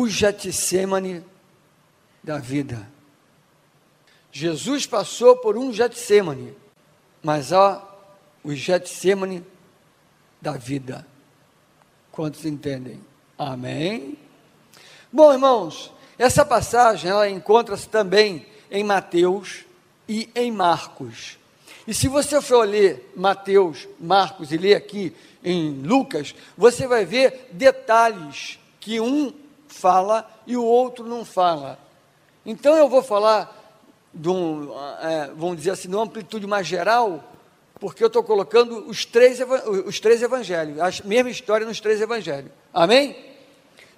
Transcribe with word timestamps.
o 0.00 0.08
Getsemane 0.08 1.22
da 2.24 2.38
vida. 2.38 2.88
Jesus 4.32 4.86
passou 4.86 5.36
por 5.36 5.58
um 5.58 5.70
Getsemane, 5.70 6.56
mas 7.22 7.52
há 7.52 7.86
o 8.42 8.54
Getsemane 8.54 9.44
da 10.40 10.52
vida. 10.52 11.06
Quantos 12.10 12.46
entendem? 12.46 12.98
Amém? 13.36 14.16
Bom, 15.12 15.34
irmãos, 15.34 15.92
essa 16.18 16.46
passagem 16.46 17.10
ela 17.10 17.28
encontra-se 17.28 17.86
também 17.86 18.46
em 18.70 18.82
Mateus 18.82 19.66
e 20.08 20.30
em 20.34 20.50
Marcos. 20.50 21.38
E 21.86 21.92
se 21.92 22.08
você 22.08 22.40
for 22.40 22.66
ler 22.66 23.12
Mateus, 23.14 23.86
Marcos 24.00 24.50
e 24.50 24.56
ler 24.56 24.76
aqui 24.76 25.14
em 25.44 25.82
Lucas, 25.82 26.34
você 26.56 26.86
vai 26.86 27.04
ver 27.04 27.50
detalhes 27.52 28.58
que 28.80 28.98
um 28.98 29.30
fala 29.72 30.28
e 30.46 30.56
o 30.56 30.64
outro 30.64 31.06
não 31.06 31.24
fala. 31.24 31.78
Então 32.44 32.76
eu 32.76 32.88
vou 32.88 33.02
falar 33.02 33.56
um, 34.14 34.70
é, 35.00 35.30
vamos 35.36 35.56
dizer 35.58 35.70
assim, 35.70 35.88
de 35.88 35.94
uma 35.94 36.04
amplitude 36.04 36.46
mais 36.46 36.66
geral, 36.66 37.22
porque 37.78 38.02
eu 38.02 38.08
estou 38.08 38.22
colocando 38.22 38.88
os 38.88 39.04
três, 39.04 39.38
os 39.86 40.00
três 40.00 40.22
evangelhos, 40.22 40.78
a 40.80 40.90
mesma 41.06 41.30
história 41.30 41.66
nos 41.66 41.80
três 41.80 42.00
evangelhos. 42.00 42.50
Amém? 42.74 43.16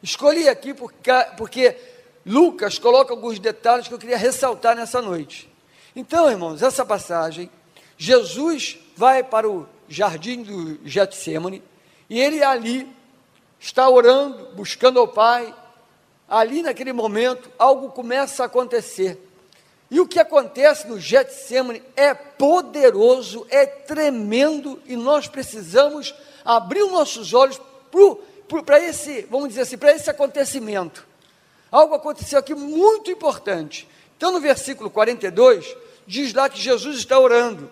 Escolhi 0.03 0.49
aqui 0.49 0.75
porque, 0.75 1.11
porque 1.37 1.77
Lucas 2.25 2.79
coloca 2.79 3.13
alguns 3.13 3.39
detalhes 3.39 3.89
que 3.89 3.95
eu 3.95 3.99
queria 3.99 4.17
ressaltar 4.17 4.77
nessa 4.77 5.01
noite. 5.01 5.51
Então, 5.95 6.31
irmãos, 6.31 6.63
essa 6.63 6.85
passagem, 6.85 7.51
Jesus 7.97 8.79
vai 8.97 9.23
para 9.23 9.49
o 9.49 9.67
jardim 9.89 10.43
do 10.43 10.79
Getsemane 10.85 11.63
e 12.09 12.21
ele 12.21 12.43
ali 12.43 12.89
está 13.59 13.89
orando, 13.89 14.55
buscando 14.55 14.99
ao 14.99 15.09
Pai. 15.09 15.55
Ali 16.33 16.63
naquele 16.63 16.95
momento, 16.95 17.51
algo 17.59 17.91
começa 17.91 18.43
a 18.43 18.47
acontecer. 18.47 19.21
E 19.91 20.01
o 20.01 20.09
que 20.09 20.19
acontece 20.19 20.89
no 20.89 20.99
Getsemane 20.99 21.83
é 21.95 22.15
poderoso, 22.15 23.47
é 23.51 23.67
tremendo 23.67 24.81
e 24.87 24.97
nós 24.97 25.29
precisamos 25.29 26.15
abrir 26.43 26.85
os 26.85 26.91
nossos 26.91 27.35
olhos 27.35 27.61
para 28.65 28.81
esse, 28.81 29.27
vamos 29.31 29.51
dizer 29.51 29.61
assim, 29.61 29.77
para 29.77 29.93
esse 29.93 30.09
acontecimento. 30.09 31.07
Algo 31.71 31.95
aconteceu 31.95 32.39
aqui 32.39 32.55
muito 32.55 33.11
importante. 33.11 33.87
Então, 34.17 34.33
no 34.33 34.41
versículo 34.41 34.89
42, 34.89 35.77
diz 36.07 36.33
lá 36.33 36.49
que 36.49 36.59
Jesus 36.59 36.97
está 36.97 37.19
orando. 37.19 37.71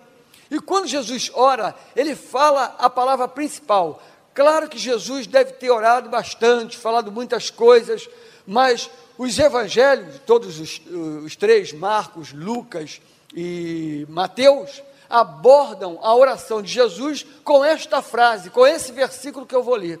E 0.51 0.59
quando 0.59 0.85
Jesus 0.85 1.31
ora, 1.33 1.73
ele 1.95 2.15
fala 2.15 2.75
a 2.77 2.91
palavra 2.91 3.27
principal. 3.27 3.99
Claro 4.35 4.69
que 4.69 4.77
Jesus 4.77 5.25
deve 5.25 5.53
ter 5.53 5.71
orado 5.71 6.09
bastante, 6.09 6.77
falado 6.77 7.11
muitas 7.11 7.49
coisas, 7.49 8.07
mas 8.45 8.89
os 9.17 9.37
evangelhos, 9.37 10.19
todos 10.25 10.59
os, 10.59 10.81
os 11.23 11.35
três, 11.35 11.71
Marcos, 11.71 12.33
Lucas 12.33 13.01
e 13.35 14.05
Mateus, 14.09 14.81
abordam 15.09 15.99
a 16.01 16.15
oração 16.15 16.61
de 16.61 16.71
Jesus 16.71 17.25
com 17.43 17.63
esta 17.63 18.01
frase, 18.01 18.49
com 18.49 18.65
esse 18.65 18.91
versículo 18.91 19.45
que 19.45 19.55
eu 19.55 19.63
vou 19.63 19.75
ler. 19.75 19.99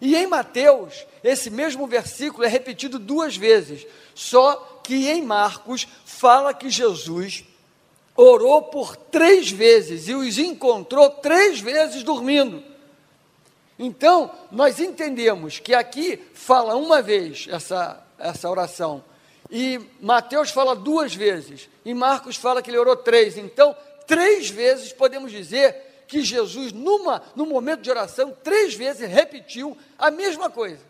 E 0.00 0.16
em 0.16 0.26
Mateus, 0.26 1.06
esse 1.22 1.48
mesmo 1.48 1.86
versículo 1.86 2.44
é 2.44 2.48
repetido 2.48 2.98
duas 2.98 3.36
vezes, 3.36 3.86
só 4.14 4.80
que 4.82 5.08
em 5.08 5.22
Marcos 5.22 5.86
fala 6.04 6.52
que 6.52 6.68
Jesus 6.68 7.44
orou 8.16 8.62
por 8.62 8.96
três 8.96 9.50
vezes 9.50 10.08
e 10.08 10.14
os 10.14 10.38
encontrou 10.38 11.08
três 11.08 11.60
vezes 11.60 12.02
dormindo. 12.02 12.71
Então, 13.84 14.30
nós 14.50 14.78
entendemos 14.78 15.58
que 15.58 15.74
aqui 15.74 16.16
fala 16.34 16.76
uma 16.76 17.02
vez 17.02 17.46
essa 17.50 18.02
essa 18.22 18.48
oração. 18.48 19.04
E 19.50 19.78
Mateus 20.00 20.50
fala 20.50 20.74
duas 20.74 21.14
vezes, 21.14 21.68
e 21.84 21.92
Marcos 21.92 22.36
fala 22.36 22.62
que 22.62 22.70
ele 22.70 22.78
orou 22.78 22.96
três. 22.96 23.36
Então, 23.36 23.76
três 24.06 24.48
vezes 24.48 24.92
podemos 24.92 25.30
dizer 25.30 26.04
que 26.06 26.22
Jesus, 26.22 26.72
numa, 26.72 27.22
num 27.34 27.46
momento 27.46 27.82
de 27.82 27.90
oração, 27.90 28.34
três 28.42 28.74
vezes 28.74 29.08
repetiu 29.08 29.76
a 29.98 30.10
mesma 30.10 30.48
coisa. 30.48 30.80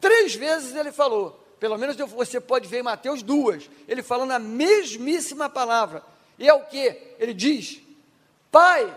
Três 0.00 0.34
vezes 0.34 0.74
ele 0.74 0.90
falou, 0.90 1.40
pelo 1.60 1.78
menos 1.78 1.96
você 1.96 2.40
pode 2.40 2.66
ver 2.66 2.80
em 2.80 2.82
Mateus 2.82 3.22
duas, 3.22 3.68
ele 3.86 4.02
falando 4.02 4.32
a 4.32 4.38
mesmíssima 4.38 5.48
palavra. 5.48 6.02
E 6.38 6.48
é 6.48 6.54
o 6.54 6.64
que? 6.64 7.14
Ele 7.18 7.32
diz: 7.32 7.80
Pai, 8.50 8.92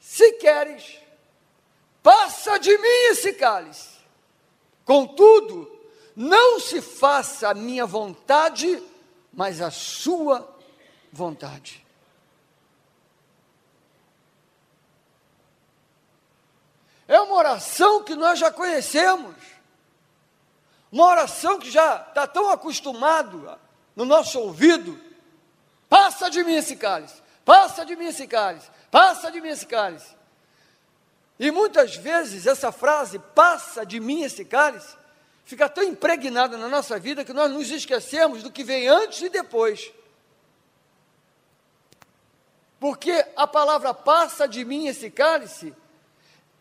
se 0.00 0.32
queres, 0.32 0.98
passa 2.04 2.58
de 2.58 2.76
mim 2.76 3.08
esse 3.10 3.32
cálice. 3.32 3.94
Contudo, 4.84 5.74
não 6.14 6.60
se 6.60 6.82
faça 6.82 7.48
a 7.48 7.54
minha 7.54 7.86
vontade, 7.86 8.80
mas 9.32 9.62
a 9.62 9.70
sua 9.70 10.46
vontade. 11.10 11.82
É 17.08 17.18
uma 17.20 17.34
oração 17.36 18.04
que 18.04 18.14
nós 18.14 18.38
já 18.38 18.50
conhecemos, 18.50 19.34
uma 20.92 21.06
oração 21.06 21.58
que 21.58 21.70
já 21.70 21.96
está 21.96 22.26
tão 22.26 22.50
acostumado 22.50 23.58
no 23.96 24.04
nosso 24.04 24.38
ouvido. 24.38 25.00
Passa 25.88 26.28
de 26.28 26.44
mim 26.44 26.54
esse 26.54 26.76
cálice, 26.76 27.22
passa 27.46 27.84
de 27.84 27.96
mim 27.96 28.06
esse 28.06 28.26
cálice, 28.26 28.70
passa 28.90 29.30
de 29.32 29.40
mim 29.40 29.48
esse 29.48 29.64
cálice. 29.64 30.14
E 31.38 31.50
muitas 31.50 31.96
vezes 31.96 32.46
essa 32.46 32.70
frase, 32.70 33.18
passa 33.18 33.84
de 33.84 33.98
mim 33.98 34.22
esse 34.22 34.44
cálice, 34.44 34.96
fica 35.44 35.68
tão 35.68 35.82
impregnada 35.82 36.56
na 36.56 36.68
nossa 36.68 36.98
vida 36.98 37.24
que 37.24 37.32
nós 37.32 37.50
nos 37.50 37.70
esquecemos 37.70 38.42
do 38.42 38.50
que 38.50 38.62
vem 38.62 38.88
antes 38.88 39.22
e 39.22 39.28
depois. 39.28 39.92
Porque 42.78 43.26
a 43.34 43.46
palavra 43.46 43.92
passa 43.94 44.46
de 44.46 44.64
mim 44.64 44.86
esse 44.86 45.10
cálice 45.10 45.74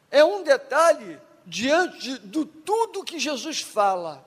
é 0.10 0.24
um 0.24 0.44
detalhe 0.44 1.20
diante 1.46 2.20
de 2.20 2.46
tudo 2.46 3.04
que 3.04 3.20
Jesus 3.20 3.62
fala. 3.62 4.24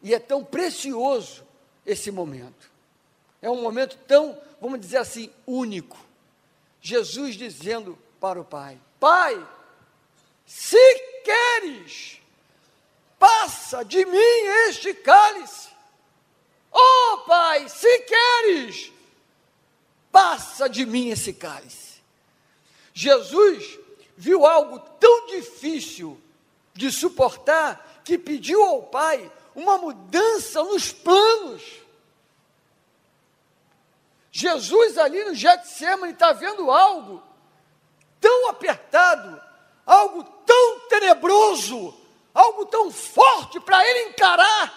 E 0.00 0.14
é 0.14 0.20
tão 0.20 0.44
precioso 0.44 1.44
esse 1.84 2.10
momento. 2.10 2.70
É 3.42 3.50
um 3.50 3.60
momento 3.60 3.98
tão, 4.06 4.38
vamos 4.60 4.80
dizer 4.80 4.98
assim, 4.98 5.32
único. 5.46 5.98
Jesus 6.80 7.34
dizendo 7.34 7.98
para 8.20 8.40
o 8.40 8.44
Pai: 8.44 8.78
Pai, 9.04 9.46
se 10.46 10.94
queres, 11.22 12.22
passa 13.18 13.84
de 13.84 14.02
mim 14.06 14.46
este 14.66 14.94
cálice. 14.94 15.68
Oh, 16.72 17.18
Pai, 17.26 17.68
se 17.68 17.98
queres, 17.98 18.90
passa 20.10 20.70
de 20.70 20.86
mim 20.86 21.10
esse 21.10 21.34
cálice. 21.34 22.00
Jesus 22.94 23.78
viu 24.16 24.46
algo 24.46 24.78
tão 24.98 25.26
difícil 25.26 26.18
de 26.72 26.90
suportar 26.90 28.00
que 28.02 28.16
pediu 28.16 28.62
ao 28.62 28.84
Pai 28.84 29.30
uma 29.54 29.76
mudança 29.76 30.64
nos 30.64 30.92
planos. 30.92 31.62
Jesus 34.32 34.96
ali 34.96 35.24
no 35.24 35.34
Getsemane 35.34 36.14
está 36.14 36.32
vendo 36.32 36.70
algo 36.70 37.33
tão 38.24 38.48
apertado, 38.48 39.38
algo 39.84 40.24
tão 40.46 40.80
tenebroso, 40.88 41.94
algo 42.32 42.64
tão 42.64 42.90
forte 42.90 43.60
para 43.60 43.86
ele 43.86 44.08
encarar, 44.08 44.72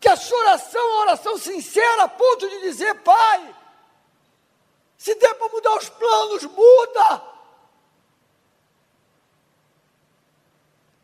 que 0.00 0.08
a 0.08 0.16
sua 0.16 0.36
oração 0.38 0.80
é 0.80 0.84
uma 0.90 1.00
oração 1.02 1.38
sincera, 1.38 2.02
a 2.02 2.08
ponto 2.08 2.48
de 2.48 2.62
dizer: 2.62 2.92
Pai, 3.02 3.54
se 4.98 5.14
der 5.14 5.34
para 5.34 5.48
mudar 5.50 5.76
os 5.76 5.88
planos, 5.88 6.42
muda. 6.42 7.22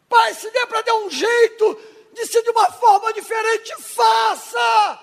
Pai, 0.09 0.35
se 0.35 0.51
der 0.51 0.67
para 0.67 0.83
dar 0.83 0.95
um 0.95 1.09
jeito 1.09 1.81
de 2.15 2.27
ser 2.27 2.43
de 2.43 2.51
uma 2.51 2.71
forma 2.73 3.13
diferente, 3.13 3.81
faça. 3.81 5.01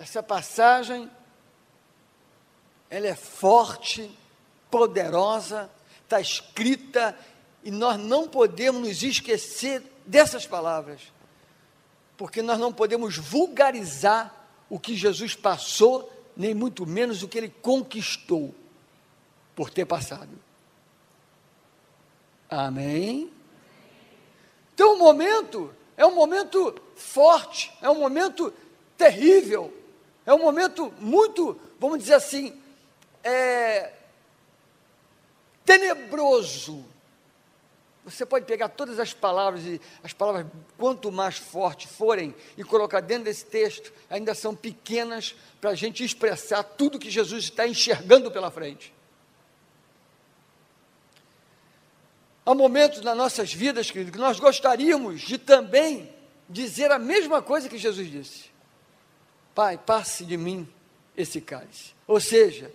Essa 0.00 0.20
passagem, 0.20 1.08
ela 2.92 3.06
é 3.06 3.14
forte, 3.14 4.10
poderosa, 4.70 5.70
está 6.04 6.20
escrita 6.20 7.18
e 7.64 7.70
nós 7.70 7.98
não 7.98 8.28
podemos 8.28 8.86
nos 8.86 9.02
esquecer 9.02 9.82
dessas 10.04 10.46
palavras, 10.46 11.00
porque 12.18 12.42
nós 12.42 12.58
não 12.58 12.70
podemos 12.70 13.16
vulgarizar 13.16 14.46
o 14.68 14.78
que 14.78 14.94
Jesus 14.94 15.34
passou, 15.34 16.12
nem 16.36 16.52
muito 16.52 16.84
menos 16.84 17.22
o 17.22 17.28
que 17.28 17.38
ele 17.38 17.48
conquistou 17.62 18.54
por 19.56 19.70
ter 19.70 19.86
passado. 19.86 20.38
Amém? 22.50 23.32
Então, 24.74 24.96
o 24.96 24.98
momento 24.98 25.74
é 25.96 26.04
um 26.04 26.14
momento 26.14 26.78
forte, 26.94 27.72
é 27.80 27.88
um 27.88 27.98
momento 27.98 28.52
terrível, 28.98 29.74
é 30.26 30.34
um 30.34 30.42
momento 30.42 30.92
muito, 31.00 31.58
vamos 31.80 31.98
dizer 32.00 32.14
assim, 32.14 32.60
é, 33.22 33.92
tenebroso 35.64 36.84
Você 38.04 38.26
pode 38.26 38.46
pegar 38.46 38.68
todas 38.68 38.98
as 38.98 39.14
palavras 39.14 39.64
e 39.64 39.80
as 40.02 40.12
palavras, 40.12 40.46
quanto 40.76 41.12
mais 41.12 41.36
fortes 41.36 41.90
forem, 41.90 42.34
e 42.56 42.64
colocar 42.64 43.00
dentro 43.00 43.24
desse 43.24 43.44
texto, 43.44 43.92
ainda 44.10 44.34
são 44.34 44.56
pequenas 44.56 45.36
para 45.60 45.70
a 45.70 45.74
gente 45.74 46.04
expressar 46.04 46.64
tudo 46.64 46.98
que 46.98 47.10
Jesus 47.10 47.44
está 47.44 47.66
enxergando 47.66 48.30
pela 48.30 48.50
frente. 48.50 48.92
Há 52.44 52.54
momentos 52.54 53.02
nas 53.02 53.16
nossas 53.16 53.54
vidas, 53.54 53.88
querido, 53.88 54.10
que 54.10 54.18
nós 54.18 54.40
gostaríamos 54.40 55.20
de 55.20 55.38
também 55.38 56.12
dizer 56.48 56.90
a 56.90 56.98
mesma 56.98 57.40
coisa 57.40 57.68
que 57.68 57.78
Jesus 57.78 58.10
disse: 58.10 58.50
Pai, 59.54 59.78
passe 59.78 60.24
de 60.24 60.36
mim 60.36 60.68
esse 61.16 61.40
cálice. 61.40 61.94
Ou 62.04 62.18
seja, 62.18 62.72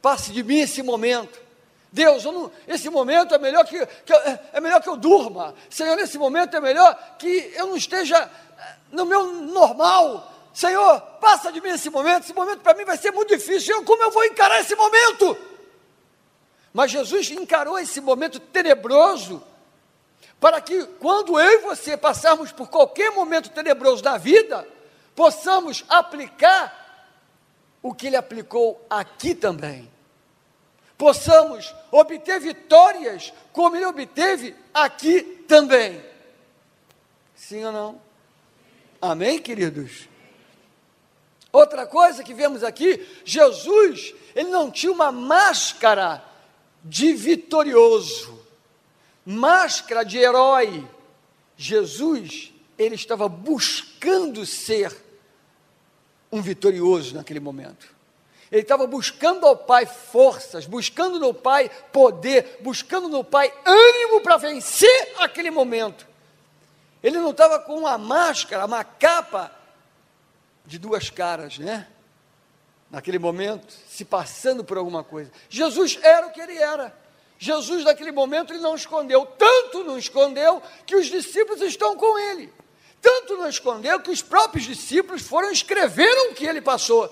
passe 0.00 0.32
de 0.32 0.42
mim 0.42 0.60
esse 0.60 0.82
momento 0.82 1.50
Deus, 1.92 2.24
não, 2.24 2.50
esse 2.68 2.88
momento 2.88 3.34
é 3.34 3.38
melhor 3.38 3.64
que, 3.64 3.84
que, 3.84 4.12
é 4.52 4.60
melhor 4.60 4.80
que 4.80 4.88
eu 4.88 4.96
durma. 4.96 5.54
Senhor, 5.68 5.96
nesse 5.96 6.18
momento 6.18 6.56
é 6.56 6.60
melhor 6.60 7.16
que 7.18 7.52
eu 7.56 7.66
não 7.66 7.76
esteja 7.76 8.16
eh, 8.16 8.74
no 8.92 9.04
meu 9.04 9.26
normal. 9.26 10.32
Senhor, 10.54 11.00
passa 11.20 11.50
de 11.50 11.60
mim 11.60 11.70
esse 11.70 11.90
momento. 11.90 12.24
Esse 12.24 12.32
momento 12.32 12.60
para 12.60 12.74
mim 12.74 12.84
vai 12.84 12.96
ser 12.96 13.10
muito 13.10 13.36
difícil. 13.36 13.74
Eu, 13.74 13.84
como 13.84 14.02
eu 14.04 14.10
vou 14.12 14.24
encarar 14.24 14.60
esse 14.60 14.76
momento? 14.76 15.36
Mas 16.72 16.92
Jesus 16.92 17.28
encarou 17.32 17.76
esse 17.76 18.00
momento 18.00 18.38
tenebroso 18.38 19.42
para 20.38 20.60
que 20.60 20.84
quando 21.00 21.40
eu 21.40 21.52
e 21.54 21.58
você 21.58 21.96
passarmos 21.96 22.52
por 22.52 22.68
qualquer 22.68 23.10
momento 23.10 23.50
tenebroso 23.50 24.00
da 24.00 24.16
vida, 24.16 24.66
possamos 25.16 25.84
aplicar 25.88 26.79
o 27.82 27.94
que 27.94 28.06
ele 28.06 28.16
aplicou 28.16 28.84
aqui 28.88 29.34
também 29.34 29.90
possamos 31.00 31.74
obter 31.90 32.38
vitórias 32.38 33.32
como 33.54 33.74
ele 33.74 33.86
obteve 33.86 34.54
aqui 34.72 35.22
também. 35.48 36.04
Sim 37.34 37.64
ou 37.64 37.72
não? 37.72 38.02
Amém, 39.00 39.38
queridos? 39.38 40.10
Outra 41.50 41.86
coisa 41.86 42.22
que 42.22 42.34
vemos 42.34 42.62
aqui, 42.62 43.08
Jesus, 43.24 44.14
ele 44.36 44.50
não 44.50 44.70
tinha 44.70 44.92
uma 44.92 45.10
máscara 45.10 46.22
de 46.84 47.14
vitorioso, 47.14 48.38
máscara 49.24 50.04
de 50.04 50.18
herói. 50.18 50.86
Jesus, 51.56 52.52
ele 52.76 52.94
estava 52.94 53.26
buscando 53.26 54.44
ser 54.44 54.94
um 56.32 56.40
vitorioso 56.40 57.14
naquele 57.14 57.40
momento. 57.40 57.94
Ele 58.50 58.62
estava 58.62 58.86
buscando 58.86 59.46
ao 59.46 59.56
Pai 59.56 59.86
forças, 59.86 60.66
buscando 60.66 61.20
no 61.20 61.32
Pai 61.32 61.70
poder, 61.92 62.58
buscando 62.60 63.08
no 63.08 63.22
Pai 63.22 63.52
ânimo 63.64 64.20
para 64.20 64.36
vencer 64.36 65.14
aquele 65.18 65.50
momento. 65.50 66.06
Ele 67.02 67.18
não 67.18 67.30
estava 67.30 67.58
com 67.60 67.78
uma 67.78 67.96
máscara, 67.96 68.66
uma 68.66 68.84
capa 68.84 69.52
de 70.66 70.78
duas 70.78 71.10
caras, 71.10 71.58
né? 71.58 71.86
Naquele 72.90 73.18
momento, 73.18 73.72
se 73.88 74.04
passando 74.04 74.64
por 74.64 74.76
alguma 74.76 75.04
coisa. 75.04 75.30
Jesus 75.48 75.98
era 76.02 76.26
o 76.26 76.32
que 76.32 76.40
ele 76.40 76.58
era. 76.58 76.94
Jesus, 77.38 77.84
naquele 77.84 78.12
momento, 78.12 78.52
ele 78.52 78.60
não 78.60 78.74
escondeu. 78.74 79.24
Tanto 79.24 79.84
não 79.84 79.96
escondeu 79.96 80.60
que 80.84 80.96
os 80.96 81.06
discípulos 81.06 81.62
estão 81.62 81.96
com 81.96 82.18
ele. 82.18 82.52
Tanto 83.00 83.36
não 83.36 83.48
escondeu 83.48 84.00
que 84.00 84.10
os 84.10 84.22
próprios 84.22 84.66
discípulos 84.66 85.22
foram 85.22 85.50
escreveram 85.50 86.30
o 86.30 86.34
que 86.34 86.46
ele 86.46 86.60
passou. 86.60 87.08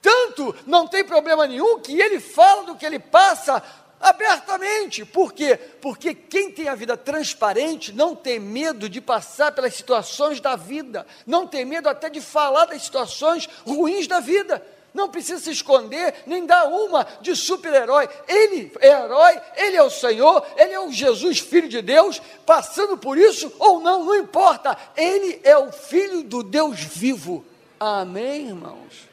Tanto 0.00 0.54
não 0.66 0.86
tem 0.86 1.04
problema 1.04 1.46
nenhum 1.46 1.80
que 1.80 2.00
ele 2.00 2.20
fala 2.20 2.64
do 2.64 2.76
que 2.76 2.86
ele 2.86 2.98
passa 2.98 3.62
abertamente. 4.00 5.04
Por 5.04 5.32
quê? 5.32 5.56
Porque 5.80 6.14
quem 6.14 6.50
tem 6.50 6.68
a 6.68 6.74
vida 6.74 6.96
transparente 6.96 7.92
não 7.92 8.14
tem 8.14 8.38
medo 8.38 8.88
de 8.88 9.00
passar 9.00 9.52
pelas 9.52 9.74
situações 9.74 10.40
da 10.40 10.56
vida, 10.56 11.06
não 11.26 11.46
tem 11.46 11.64
medo 11.64 11.88
até 11.88 12.08
de 12.08 12.20
falar 12.20 12.66
das 12.66 12.82
situações 12.82 13.48
ruins 13.66 14.06
da 14.06 14.20
vida. 14.20 14.64
Não 14.98 15.08
precisa 15.08 15.40
se 15.40 15.52
esconder, 15.52 16.24
nem 16.26 16.44
dar 16.44 16.64
uma 16.64 17.06
de 17.20 17.36
super-herói. 17.36 18.08
Ele 18.26 18.72
é 18.80 18.88
herói, 18.88 19.40
ele 19.54 19.76
é 19.76 19.82
o 19.84 19.88
Senhor, 19.88 20.44
ele 20.56 20.72
é 20.72 20.80
o 20.80 20.90
Jesus, 20.90 21.38
filho 21.38 21.68
de 21.68 21.80
Deus, 21.80 22.20
passando 22.44 22.98
por 22.98 23.16
isso 23.16 23.52
ou 23.60 23.78
não, 23.78 24.04
não 24.04 24.16
importa. 24.16 24.76
Ele 24.96 25.40
é 25.44 25.56
o 25.56 25.70
filho 25.70 26.24
do 26.24 26.42
Deus 26.42 26.80
vivo. 26.80 27.44
Amém, 27.78 28.48
irmãos? 28.48 29.08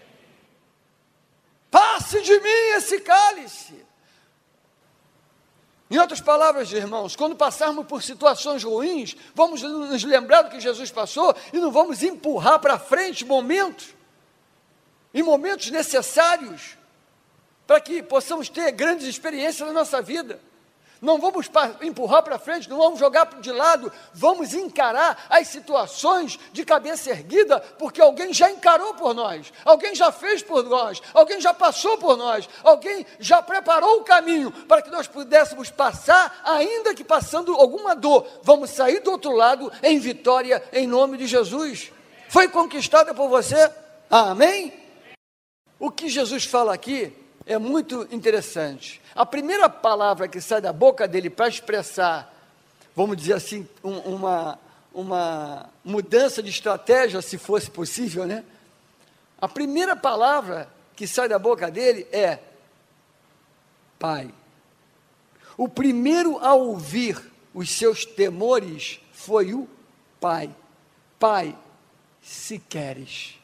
Passe 1.69 2.19
de 2.19 2.39
mim 2.39 2.75
esse 2.75 3.01
cálice. 3.01 3.85
Em 5.91 5.99
outras 5.99 6.19
palavras, 6.19 6.71
irmãos, 6.71 7.15
quando 7.15 7.35
passarmos 7.35 7.85
por 7.85 8.01
situações 8.01 8.63
ruins, 8.63 9.15
vamos 9.35 9.61
nos 9.61 10.03
lembrar 10.03 10.41
do 10.41 10.49
que 10.49 10.59
Jesus 10.59 10.89
passou 10.89 11.35
e 11.53 11.59
não 11.59 11.71
vamos 11.71 12.01
empurrar 12.01 12.57
para 12.57 12.79
frente 12.79 13.23
momentos, 13.23 13.94
em 15.15 15.23
momentos 15.23 15.71
necessários, 15.71 16.77
para 17.65 17.81
que 17.81 18.03
possamos 18.03 18.49
ter 18.49 18.71
grandes 18.71 19.07
experiências 19.07 19.67
na 19.67 19.73
nossa 19.73 19.99
vida 19.99 20.39
não 21.01 21.19
vamos 21.19 21.49
empurrar 21.81 22.23
para 22.23 22.39
frente, 22.39 22.69
não 22.69 22.77
vamos 22.77 22.99
jogar 22.99 23.25
de 23.39 23.51
lado, 23.51 23.91
vamos 24.13 24.53
encarar 24.53 25.25
as 25.29 25.47
situações 25.47 26.39
de 26.51 26.65
cabeça 26.65 27.11
erguida, 27.11 27.59
porque 27.77 28.01
alguém 28.01 28.33
já 28.33 28.49
encarou 28.49 28.93
por 28.95 29.13
nós, 29.13 29.51
alguém 29.63 29.93
já 29.93 30.11
fez 30.11 30.41
por 30.41 30.63
nós, 30.63 31.01
alguém 31.13 31.39
já 31.39 31.53
passou 31.53 31.97
por 31.97 32.17
nós, 32.17 32.49
alguém 32.63 33.05
já 33.19 33.41
preparou 33.41 33.99
o 33.99 34.03
caminho 34.03 34.51
para 34.51 34.81
que 34.81 34.89
nós 34.89 35.07
pudéssemos 35.07 35.69
passar, 35.69 36.41
ainda 36.43 36.95
que 36.95 37.03
passando 37.03 37.53
alguma 37.53 37.95
dor, 37.95 38.25
vamos 38.41 38.69
sair 38.71 38.99
do 38.99 39.11
outro 39.11 39.31
lado 39.31 39.71
em 39.83 39.99
vitória, 39.99 40.63
em 40.73 40.87
nome 40.87 41.17
de 41.17 41.27
Jesus. 41.27 41.91
Foi 42.29 42.47
conquistada 42.47 43.13
por 43.13 43.29
você? 43.29 43.71
Amém? 44.09 44.84
O 45.85 45.91
que 45.91 46.09
Jesus 46.09 46.45
fala 46.45 46.73
aqui 46.73 47.13
é 47.45 47.59
muito 47.59 48.07
interessante. 48.09 48.99
A 49.13 49.23
primeira 49.23 49.69
palavra 49.69 50.27
que 50.27 50.41
sai 50.41 50.59
da 50.59 50.73
boca 50.73 51.07
dele 51.07 51.29
para 51.29 51.47
expressar, 51.47 52.33
vamos 52.95 53.15
dizer 53.15 53.33
assim, 53.33 53.69
um, 53.83 53.95
uma, 53.99 54.59
uma 54.91 55.69
mudança 55.83 56.41
de 56.41 56.49
estratégia, 56.49 57.21
se 57.21 57.37
fosse 57.37 57.69
possível, 57.69 58.25
né? 58.25 58.43
A 59.39 59.47
primeira 59.47 59.95
palavra 59.95 60.67
que 60.95 61.05
sai 61.05 61.29
da 61.29 61.37
boca 61.37 61.69
dele 61.69 62.07
é 62.11 62.39
Pai. 63.99 64.33
O 65.55 65.69
primeiro 65.69 66.39
a 66.39 66.55
ouvir 66.55 67.31
os 67.53 67.69
seus 67.69 68.05
temores 68.05 68.99
foi 69.13 69.53
o 69.53 69.69
Pai. 70.19 70.49
Pai, 71.19 71.55
se 72.23 72.57
queres. 72.57 73.35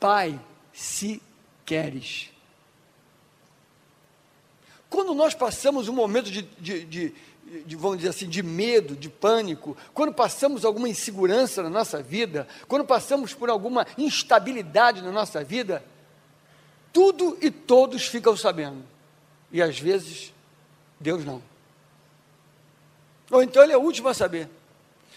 Pai, 0.00 0.40
se 0.72 1.22
queres. 1.64 2.30
Quando 4.88 5.14
nós 5.14 5.34
passamos 5.34 5.88
um 5.88 5.92
momento 5.94 6.30
de, 6.30 6.42
de, 6.42 6.84
de, 6.84 7.14
de, 7.64 7.76
vamos 7.76 7.96
dizer 7.96 8.10
assim, 8.10 8.28
de 8.28 8.42
medo, 8.42 8.94
de 8.94 9.08
pânico, 9.08 9.76
quando 9.94 10.12
passamos 10.12 10.64
alguma 10.64 10.88
insegurança 10.88 11.62
na 11.62 11.70
nossa 11.70 12.02
vida, 12.02 12.46
quando 12.68 12.84
passamos 12.84 13.32
por 13.32 13.48
alguma 13.48 13.86
instabilidade 13.96 15.00
na 15.00 15.10
nossa 15.10 15.42
vida, 15.42 15.82
tudo 16.92 17.38
e 17.40 17.50
todos 17.50 18.06
ficam 18.06 18.36
sabendo. 18.36 18.84
E 19.50 19.62
às 19.62 19.78
vezes, 19.78 20.32
Deus 21.00 21.24
não. 21.24 21.42
Ou 23.30 23.42
então 23.42 23.62
ele 23.62 23.72
é 23.72 23.78
o 23.78 23.82
último 23.82 24.08
a 24.08 24.14
saber. 24.14 24.48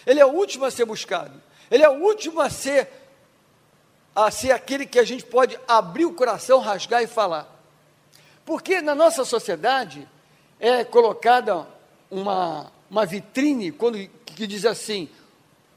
Ele 0.05 0.19
é 0.21 0.25
o 0.25 0.31
último 0.31 0.63
a 0.63 0.71
ser 0.71 0.85
buscado. 0.85 1.41
Ele 1.69 1.83
é 1.83 1.89
o 1.89 2.01
último 2.01 2.39
a 2.39 2.49
ser 2.49 2.89
a 4.15 4.31
ser 4.31 4.51
aquele 4.51 4.86
que 4.86 4.98
a 4.98 5.03
gente 5.03 5.25
pode 5.25 5.60
abrir 5.67 6.05
o 6.05 6.13
coração, 6.13 6.60
rasgar 6.60 7.03
e 7.03 7.07
falar. 7.07 7.53
Porque 8.45 8.81
na 8.81 8.95
nossa 8.95 9.25
sociedade 9.25 10.07
é 10.60 10.86
colocada 10.86 11.67
uma, 12.10 12.72
uma 12.89 13.05
vitrine 13.05 13.72
quando, 13.72 13.98
que 14.25 14.48
diz 14.48 14.65
assim: 14.65 15.10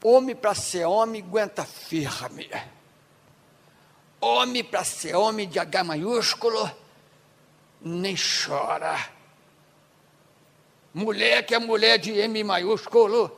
homem 0.03 0.35
para 0.35 0.55
ser 0.55 0.85
homem 0.85 1.21
aguenta 1.21 1.65
firme. 1.65 2.49
Homem 4.21 4.63
para 4.63 4.83
ser 4.83 5.15
homem 5.15 5.47
de 5.47 5.59
H 5.59 5.83
maiúsculo 5.83 6.71
nem 7.81 8.15
chora. 8.15 8.97
Mulher 10.93 11.45
que 11.45 11.55
é 11.55 11.59
mulher 11.59 11.97
de 11.97 12.11
M 12.11 12.43
maiúsculo 12.43 13.31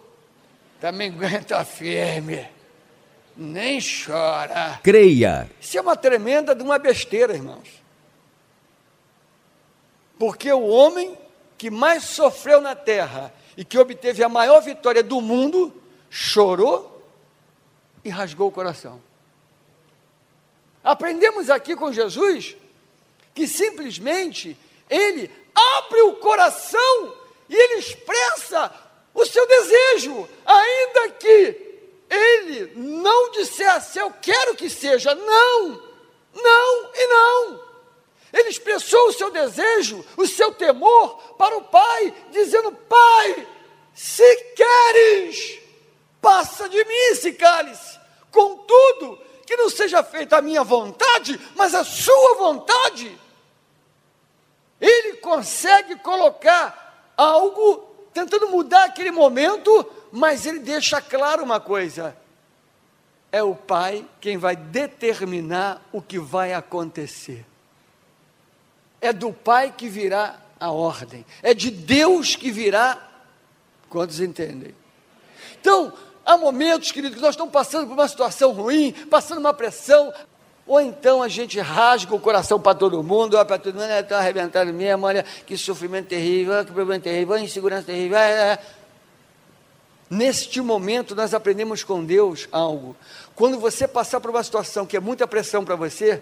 também 0.79 1.09
aguenta 1.09 1.63
firme. 1.63 2.60
Nem 3.35 3.79
chora. 3.79 4.79
Creia. 4.83 5.49
Isso 5.59 5.77
é 5.77 5.81
uma 5.81 5.95
tremenda 5.95 6.53
de 6.53 6.63
uma 6.63 6.77
besteira, 6.77 7.33
irmãos. 7.33 7.81
Porque 10.19 10.51
o 10.51 10.67
homem 10.67 11.17
que 11.57 11.69
mais 11.69 12.03
sofreu 12.03 12.59
na 12.59 12.75
terra 12.75 13.33
e 13.55 13.63
que 13.63 13.77
obteve 13.77 14.23
a 14.23 14.29
maior 14.29 14.61
vitória 14.61 15.03
do 15.03 15.21
mundo, 15.21 15.73
chorou 16.09 17.03
e 18.03 18.09
rasgou 18.09 18.47
o 18.47 18.51
coração. 18.51 19.01
Aprendemos 20.83 21.49
aqui 21.49 21.75
com 21.75 21.91
Jesus 21.91 22.55
que 23.33 23.47
simplesmente 23.47 24.57
ele 24.89 25.29
abre 25.53 26.01
o 26.01 26.15
coração 26.15 27.15
e 27.47 27.55
ele 27.55 27.75
expressa 27.75 28.73
o 29.13 29.25
seu 29.25 29.45
desejo, 29.47 30.27
ainda 30.45 31.09
que 31.11 31.70
ele 32.11 32.73
não 32.75 33.31
dissesse 33.31 33.97
eu 33.97 34.11
quero 34.21 34.53
que 34.55 34.69
seja, 34.69 35.15
não, 35.15 35.81
não 36.33 36.91
e 36.93 37.07
não. 37.07 37.71
Ele 38.33 38.49
expressou 38.49 39.07
o 39.07 39.13
seu 39.13 39.31
desejo, 39.31 40.05
o 40.17 40.27
seu 40.27 40.51
temor 40.53 41.35
para 41.37 41.57
o 41.57 41.63
pai, 41.63 42.13
dizendo: 42.31 42.73
Pai, 42.73 43.47
se 43.93 44.35
queres, 44.55 45.59
passa 46.21 46.67
de 46.67 46.83
mim 46.83 46.93
esse 47.11 47.31
cálice, 47.33 47.97
contudo, 48.29 49.17
que 49.45 49.55
não 49.55 49.69
seja 49.69 50.03
feita 50.03 50.37
a 50.37 50.41
minha 50.41 50.63
vontade, 50.63 51.39
mas 51.55 51.73
a 51.73 51.83
sua 51.83 52.35
vontade. 52.35 53.17
Ele 54.79 55.17
consegue 55.17 55.95
colocar 55.97 57.13
algo 57.15 57.87
tentando 58.13 58.49
mudar 58.49 58.85
aquele 58.85 59.11
momento, 59.11 59.85
mas 60.11 60.45
ele 60.45 60.59
deixa 60.59 61.01
claro 61.01 61.43
uma 61.43 61.59
coisa: 61.59 62.15
é 63.31 63.41
o 63.41 63.55
pai 63.55 64.05
quem 64.19 64.37
vai 64.37 64.55
determinar 64.55 65.81
o 65.91 66.01
que 66.01 66.19
vai 66.19 66.53
acontecer. 66.53 67.45
É 68.99 69.11
do 69.11 69.31
pai 69.33 69.73
que 69.75 69.87
virá 69.87 70.39
a 70.59 70.69
ordem, 70.71 71.25
é 71.41 71.53
de 71.53 71.71
Deus 71.71 72.35
que 72.35 72.51
virá. 72.51 73.07
Quantos 73.89 74.19
entendem? 74.19 74.75
Então, 75.59 75.91
há 76.25 76.37
momentos, 76.37 76.91
queridos, 76.91 77.17
que 77.17 77.21
nós 77.21 77.31
estamos 77.31 77.51
passando 77.51 77.87
por 77.87 77.93
uma 77.93 78.07
situação 78.07 78.51
ruim, 78.51 78.93
passando 79.09 79.39
uma 79.39 79.53
pressão, 79.53 80.13
ou 80.65 80.79
então 80.79 81.21
a 81.21 81.27
gente 81.27 81.59
rasga 81.59 82.15
o 82.15 82.19
coração 82.19 82.59
para 82.59 82.75
todo 82.75 83.03
mundo, 83.03 83.35
olha 83.35 83.45
para 83.45 83.57
todo 83.57 83.73
mundo, 83.73 83.91
está 83.91 84.19
arrebentado 84.19 84.71
mesmo, 84.71 85.05
olha 85.05 85.23
que 85.45 85.57
sofrimento 85.57 86.07
terrível, 86.07 86.63
que 86.63 86.71
problema 86.71 87.01
terrível, 87.01 87.37
insegurança 87.37 87.87
terrível. 87.87 88.17
É, 88.17 88.53
é. 88.53 88.59
Neste 90.11 90.61
momento 90.61 91.15
nós 91.15 91.33
aprendemos 91.33 91.83
com 91.83 92.05
Deus 92.05 92.47
algo. 92.51 92.95
Quando 93.33 93.59
você 93.59 93.87
passar 93.87 94.19
por 94.19 94.29
uma 94.29 94.43
situação 94.43 94.85
que 94.85 94.95
é 94.95 94.99
muita 94.99 95.25
pressão 95.25 95.65
para 95.65 95.75
você, 95.75 96.21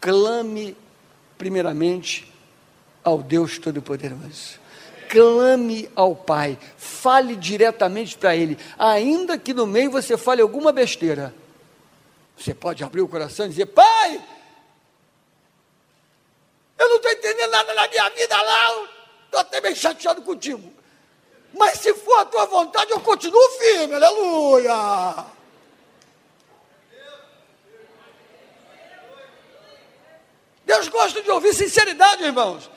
clame 0.00 0.74
primeiramente 1.36 2.32
ao 3.04 3.22
Deus 3.22 3.58
Todo-Poderoso. 3.58 4.64
Clame 5.10 5.90
ao 5.94 6.16
Pai, 6.16 6.58
fale 6.78 7.36
diretamente 7.36 8.16
para 8.16 8.34
Ele, 8.34 8.56
ainda 8.78 9.36
que 9.36 9.52
no 9.52 9.66
meio 9.66 9.90
você 9.90 10.16
fale 10.16 10.40
alguma 10.40 10.72
besteira 10.72 11.34
você 12.36 12.52
pode 12.52 12.84
abrir 12.84 13.00
o 13.00 13.08
coração 13.08 13.46
e 13.46 13.48
dizer: 13.48 13.66
Pai, 13.66 14.22
eu 16.78 16.88
não 16.88 16.96
estou 16.96 17.10
entendendo 17.10 17.50
nada 17.50 17.74
na 17.74 17.88
minha 17.88 18.10
vida 18.10 18.42
lá, 18.42 18.88
estou 19.24 19.40
até 19.40 19.60
meio 19.60 19.74
chateado 19.74 20.20
contigo. 20.22 20.72
Mas 21.56 21.78
se 21.78 21.94
for 21.94 22.18
a 22.18 22.26
tua 22.26 22.44
vontade, 22.46 22.90
eu 22.90 23.00
continuo 23.00 23.50
firme, 23.58 23.94
aleluia. 23.94 25.24
Deus 30.66 30.88
gosta 30.88 31.22
de 31.22 31.30
ouvir 31.30 31.54
sinceridade, 31.54 32.24
irmãos. 32.24 32.70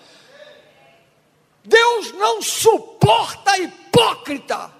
Deus 1.66 2.14
não 2.14 2.42
suporta 2.42 3.58
hipócrita. 3.58 4.72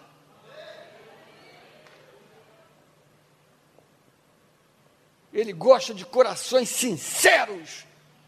Ele 5.34 5.52
gosta 5.52 5.94
de 5.94 6.06
corações 6.06 6.70
sinceros. 6.70 7.86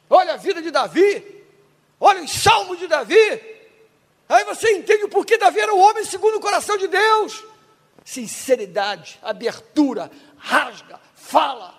Olha 0.10 0.34
a 0.34 0.38
vida 0.38 0.62
de 0.62 0.70
Davi, 0.70 1.46
olha 1.98 2.22
os 2.22 2.32
salmos 2.32 2.78
de 2.78 2.88
Davi. 2.88 3.51
Aí 4.32 4.46
você 4.46 4.72
entende 4.72 5.04
o 5.04 5.10
porquê 5.10 5.38
Davi 5.38 5.60
era 5.60 5.74
o 5.74 5.80
homem 5.80 6.06
segundo 6.06 6.38
o 6.38 6.40
coração 6.40 6.78
de 6.78 6.88
Deus. 6.88 7.44
Sinceridade, 8.06 9.20
abertura, 9.22 10.10
rasga, 10.38 11.00
fala. 11.14 11.76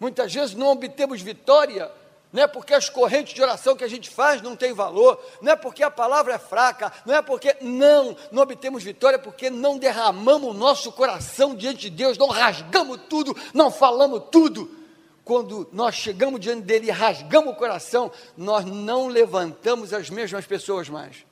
Muitas 0.00 0.32
vezes 0.32 0.54
não 0.54 0.68
obtemos 0.68 1.20
vitória 1.20 1.92
não 2.34 2.42
é 2.42 2.48
porque 2.48 2.74
as 2.74 2.88
correntes 2.88 3.32
de 3.32 3.40
oração 3.40 3.76
que 3.76 3.84
a 3.84 3.88
gente 3.88 4.10
faz 4.10 4.42
não 4.42 4.56
têm 4.56 4.72
valor, 4.72 5.24
não 5.40 5.52
é 5.52 5.54
porque 5.54 5.84
a 5.84 5.90
palavra 5.90 6.34
é 6.34 6.38
fraca, 6.38 6.92
não 7.06 7.14
é 7.14 7.22
porque 7.22 7.56
não, 7.60 8.16
não 8.32 8.42
obtemos 8.42 8.82
vitória, 8.82 9.20
porque 9.20 9.48
não 9.48 9.78
derramamos 9.78 10.50
o 10.50 10.52
nosso 10.52 10.90
coração 10.90 11.54
diante 11.54 11.82
de 11.82 11.90
Deus, 11.90 12.18
não 12.18 12.26
rasgamos 12.26 13.02
tudo, 13.08 13.36
não 13.54 13.70
falamos 13.70 14.20
tudo. 14.32 14.83
Quando 15.24 15.68
nós 15.72 15.94
chegamos 15.94 16.38
diante 16.38 16.62
dele 16.62 16.88
e 16.88 16.90
rasgamos 16.90 17.54
o 17.54 17.56
coração, 17.56 18.12
nós 18.36 18.64
não 18.64 19.08
levantamos 19.08 19.92
as 19.94 20.10
mesmas 20.10 20.44
pessoas 20.44 20.88
mais. 20.88 21.24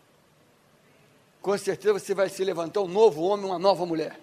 Com 1.42 1.56
certeza 1.58 1.92
você 1.92 2.14
vai 2.14 2.28
se 2.28 2.42
levantar 2.42 2.80
um 2.80 2.88
novo 2.88 3.22
homem, 3.22 3.46
uma 3.46 3.58
nova 3.58 3.84
mulher. 3.84 4.18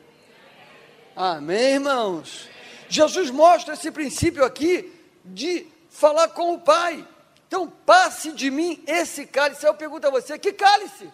Amém, 1.15 1.73
irmãos? 1.73 2.47
Jesus 2.87 3.29
mostra 3.29 3.75
esse 3.75 3.91
princípio 3.91 4.43
aqui 4.43 4.91
de 5.23 5.67
falar 5.89 6.29
com 6.29 6.53
o 6.53 6.59
Pai. 6.59 7.05
Então, 7.47 7.67
passe 7.67 8.31
de 8.31 8.49
mim 8.49 8.81
esse 8.87 9.25
cálice. 9.25 9.65
Eu 9.65 9.75
pergunto 9.75 10.07
a 10.07 10.11
você: 10.11 10.39
que 10.39 10.53
cálice? 10.53 11.09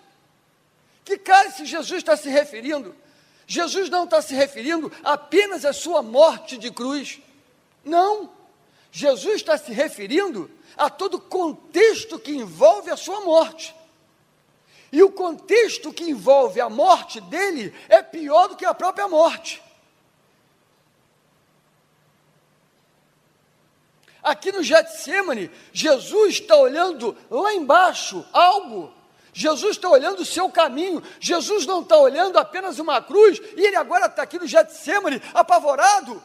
Que 1.04 1.18
cálice 1.18 1.66
Jesus 1.66 2.00
está 2.00 2.16
se 2.16 2.30
referindo? 2.30 2.96
Jesus 3.48 3.90
não 3.90 4.06
está 4.06 4.22
se 4.22 4.34
referindo 4.34 4.92
apenas 5.04 5.66
à 5.66 5.74
sua 5.74 6.02
morte 6.02 6.58
de 6.58 6.72
cruz. 6.72 7.20
Não. 7.84 8.30
Jesus 8.96 9.36
está 9.36 9.58
se 9.58 9.74
referindo 9.74 10.50
a 10.78 10.90
todo 10.90 11.16
o 11.16 11.20
contexto 11.20 12.18
que 12.18 12.32
envolve 12.32 12.90
a 12.90 12.96
sua 12.96 13.20
morte. 13.20 13.76
E 14.90 15.04
o 15.04 15.12
contexto 15.12 15.92
que 15.92 16.06
envolve 16.06 16.62
a 16.62 16.70
morte 16.70 17.20
dele 17.20 17.76
é 17.90 18.02
pior 18.02 18.48
do 18.48 18.56
que 18.56 18.64
a 18.64 18.74
própria 18.74 19.06
morte. 19.10 19.62
Aqui 24.24 24.54
no 24.54 24.64
Getsemane, 24.64 25.52
Jesus 25.74 26.36
está 26.36 26.56
olhando 26.56 27.18
lá 27.30 27.54
embaixo 27.54 28.26
algo. 28.32 28.94
Jesus 29.34 29.76
está 29.76 29.90
olhando 29.90 30.22
o 30.22 30.26
seu 30.26 30.50
caminho. 30.50 31.04
Jesus 31.20 31.66
não 31.66 31.82
está 31.82 31.98
olhando 31.98 32.40
apenas 32.40 32.80
uma 32.80 33.02
cruz. 33.02 33.42
E 33.58 33.66
ele 33.66 33.76
agora 33.76 34.06
está 34.06 34.22
aqui 34.22 34.40
no 34.40 34.48
Getsemane, 34.48 35.22
apavorado. 35.34 36.24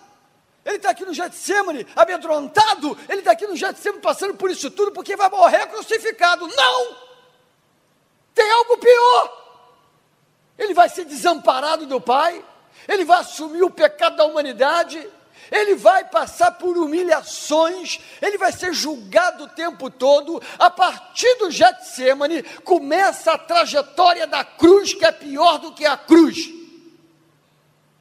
Ele 0.64 0.76
está 0.76 0.90
aqui 0.90 1.04
no 1.04 1.14
Getsemane, 1.14 1.86
amedrontado. 1.96 2.96
Ele 3.08 3.20
está 3.20 3.32
aqui 3.32 3.46
no 3.46 3.56
Getsemane 3.56 4.02
passando 4.02 4.34
por 4.34 4.50
isso 4.50 4.70
tudo, 4.70 4.92
porque 4.92 5.16
vai 5.16 5.28
morrer 5.30 5.66
crucificado. 5.66 6.46
Não! 6.46 6.96
Tem 8.34 8.50
algo 8.50 8.76
pior. 8.76 9.40
Ele 10.58 10.74
vai 10.74 10.88
ser 10.88 11.04
desamparado 11.04 11.86
do 11.86 12.00
Pai. 12.00 12.44
Ele 12.86 13.04
vai 13.04 13.20
assumir 13.20 13.62
o 13.62 13.70
pecado 13.70 14.16
da 14.16 14.24
humanidade 14.24 15.08
ele 15.50 15.74
vai 15.74 16.04
passar 16.04 16.52
por 16.52 16.78
humilhações, 16.78 17.98
ele 18.22 18.38
vai 18.38 18.52
ser 18.52 18.72
julgado 18.72 19.44
o 19.44 19.48
tempo 19.48 19.90
todo. 19.90 20.40
A 20.58 20.70
partir 20.70 21.34
do 21.36 21.50
Getsemane 21.50 22.42
começa 22.64 23.32
a 23.32 23.38
trajetória 23.38 24.26
da 24.26 24.44
cruz, 24.44 24.94
que 24.94 25.04
é 25.04 25.12
pior 25.12 25.58
do 25.58 25.72
que 25.72 25.84
a 25.84 25.96
cruz. 25.96 26.59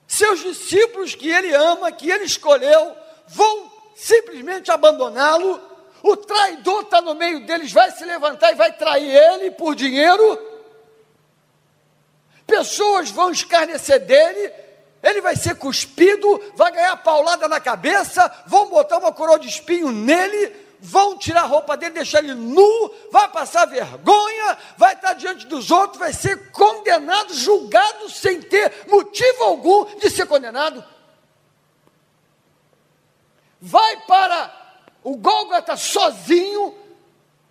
Seus 0.10 0.40
discípulos 0.40 1.14
que 1.14 1.30
ele 1.30 1.54
ama, 1.54 1.92
que 1.92 2.10
ele 2.10 2.24
escolheu, 2.24 2.98
vão 3.28 3.72
simplesmente 3.96 4.72
abandoná-lo. 4.72 5.62
O 6.02 6.18
traidor 6.18 6.82
está 6.82 7.00
no 7.00 7.14
meio 7.14 7.46
deles, 7.46 7.72
vai 7.72 7.92
se 7.92 8.04
levantar 8.04 8.52
e 8.52 8.56
vai 8.56 8.74
trair 8.74 9.08
ele 9.08 9.52
por 9.52 9.76
dinheiro. 9.76 10.40
Pessoas 12.48 13.12
vão 13.12 13.30
escarnecer 13.30 14.00
dele, 14.00 14.52
ele 15.04 15.22
vai 15.22 15.36
ser 15.36 15.56
cuspido, 15.56 16.42
vai 16.56 16.72
ganhar 16.72 16.98
paulada 16.98 17.48
na 17.48 17.60
cabeça, 17.60 18.34
vão 18.48 18.68
botar 18.68 18.98
uma 18.98 19.12
coroa 19.12 19.38
de 19.38 19.48
espinho 19.48 19.92
nele, 19.92 20.56
vão 20.82 21.18
tirar 21.18 21.42
a 21.42 21.48
roupa 21.48 21.76
dele, 21.76 21.96
deixar 21.96 22.24
ele 22.24 22.34
nu, 22.34 22.94
vai 23.12 23.28
passar 23.30 23.66
vergonha, 23.66 24.58
vai 24.78 24.94
estar 24.94 25.14
diante 25.14 25.46
dos 25.46 25.72
outros, 25.72 26.00
vai 26.00 26.14
ser 26.14 26.52
condenado, 26.52 27.34
julgado 27.34 28.10
sem 28.10 28.42
ter 28.42 28.88
motivo 28.88 29.44
algum 29.44 29.86
de 29.98 30.10
ser 30.10 30.26
condenado. 30.26 30.84
Vai 33.62 33.98
para 34.06 34.78
o 35.04 35.18
Gólgota 35.18 35.76
sozinho, 35.76 36.76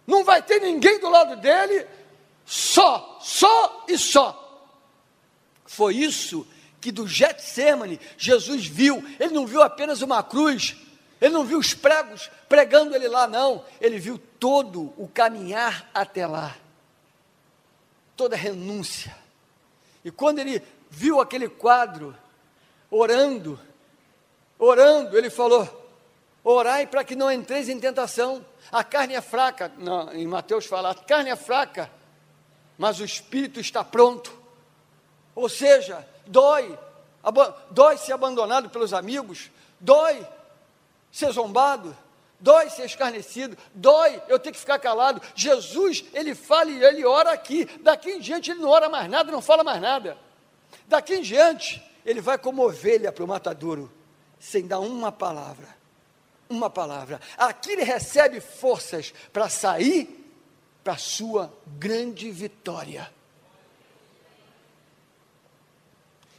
não 0.06 0.24
vai 0.24 0.42
ter 0.42 0.60
ninguém 0.60 0.98
do 0.98 1.10
lado 1.10 1.36
dele, 1.36 1.86
só, 2.46 3.18
só 3.20 3.84
e 3.86 3.98
só. 3.98 4.44
Foi 5.66 5.94
isso 5.94 6.46
que 6.80 6.90
do 6.90 7.06
Getsemane 7.06 8.00
Jesus 8.16 8.66
viu, 8.66 9.04
ele 9.20 9.34
não 9.34 9.46
viu 9.46 9.62
apenas 9.62 10.00
uma 10.00 10.22
cruz, 10.22 10.76
ele 11.20 11.34
não 11.34 11.44
viu 11.44 11.58
os 11.58 11.74
pregos 11.74 12.30
pregando 12.48 12.94
ele 12.94 13.08
lá, 13.08 13.26
não, 13.26 13.64
ele 13.80 13.98
viu 13.98 14.18
todo 14.38 14.92
o 14.96 15.08
caminhar 15.08 15.88
até 15.92 16.26
lá, 16.26 16.56
toda 18.16 18.34
a 18.34 18.38
renúncia. 18.38 19.14
E 20.04 20.10
quando 20.10 20.38
ele 20.38 20.62
viu 20.90 21.20
aquele 21.20 21.48
quadro, 21.48 22.16
orando, 22.90 23.58
orando, 24.58 25.16
ele 25.16 25.28
falou: 25.28 25.88
Orai 26.42 26.86
para 26.86 27.04
que 27.04 27.14
não 27.14 27.30
entreis 27.30 27.68
em 27.68 27.78
tentação. 27.78 28.44
A 28.72 28.82
carne 28.82 29.14
é 29.14 29.20
fraca, 29.20 29.70
não, 29.76 30.12
em 30.12 30.26
Mateus 30.26 30.66
fala, 30.66 30.90
a 30.90 30.94
carne 30.94 31.30
é 31.30 31.36
fraca, 31.36 31.90
mas 32.76 33.00
o 33.00 33.04
espírito 33.04 33.60
está 33.60 33.82
pronto. 33.82 34.32
Ou 35.34 35.48
seja, 35.48 36.06
dói, 36.26 36.78
dói 37.70 37.96
ser 37.96 38.12
abandonado 38.12 38.68
pelos 38.68 38.92
amigos, 38.92 39.50
dói 39.80 40.26
ser 41.10 41.30
zombado, 41.32 41.96
dói 42.40 42.70
ser 42.70 42.84
escarnecido, 42.84 43.56
dói 43.74 44.22
eu 44.28 44.38
ter 44.38 44.52
que 44.52 44.58
ficar 44.58 44.78
calado. 44.78 45.20
Jesus, 45.34 46.04
ele 46.12 46.34
fala 46.34 46.70
e 46.70 46.82
ele 46.82 47.04
ora 47.04 47.32
aqui, 47.32 47.64
daqui 47.82 48.10
em 48.10 48.20
diante 48.20 48.50
ele 48.50 48.60
não 48.60 48.68
ora 48.68 48.88
mais 48.88 49.08
nada, 49.10 49.32
não 49.32 49.42
fala 49.42 49.64
mais 49.64 49.80
nada. 49.80 50.16
Daqui 50.86 51.14
em 51.14 51.22
diante, 51.22 51.82
ele 52.04 52.20
vai 52.20 52.38
como 52.38 52.64
ovelha 52.64 53.12
para 53.12 53.24
o 53.24 53.28
matadouro, 53.28 53.92
sem 54.38 54.66
dar 54.66 54.80
uma 54.80 55.12
palavra. 55.12 55.76
Uma 56.48 56.70
palavra. 56.70 57.20
Aqui 57.36 57.72
ele 57.72 57.82
recebe 57.82 58.40
forças 58.40 59.12
para 59.32 59.48
sair 59.48 60.18
para 60.82 60.94
a 60.94 60.98
sua 60.98 61.52
grande 61.66 62.30
vitória. 62.30 63.12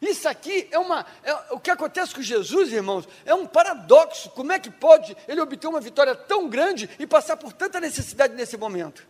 Isso 0.02 0.30
aqui 0.30 0.68
é 0.72 0.80
uma. 0.80 1.06
É, 1.24 1.34
o 1.52 1.60
que 1.60 1.70
acontece 1.70 2.16
com 2.16 2.22
Jesus, 2.22 2.72
irmãos, 2.72 3.08
é 3.26 3.34
um 3.34 3.46
paradoxo. 3.46 4.30
Como 4.30 4.52
é 4.52 4.60
que 4.60 4.70
pode 4.70 5.16
ele 5.28 5.42
obter 5.42 5.68
uma 5.68 5.82
vitória 5.82 6.16
tão 6.16 6.48
grande 6.48 6.90
e 6.98 7.06
passar 7.06 7.36
por 7.36 7.52
tanta 7.52 7.80
necessidade 7.80 8.34
nesse 8.34 8.56
momento? 8.56 9.06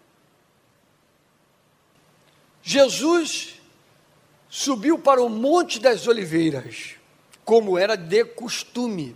Jesus 2.61 3.59
subiu 4.49 4.97
para 4.97 5.21
o 5.21 5.29
Monte 5.29 5.79
das 5.79 6.07
Oliveiras, 6.07 6.95
como 7.45 7.77
era 7.77 7.95
de 7.95 8.25
costume. 8.25 9.15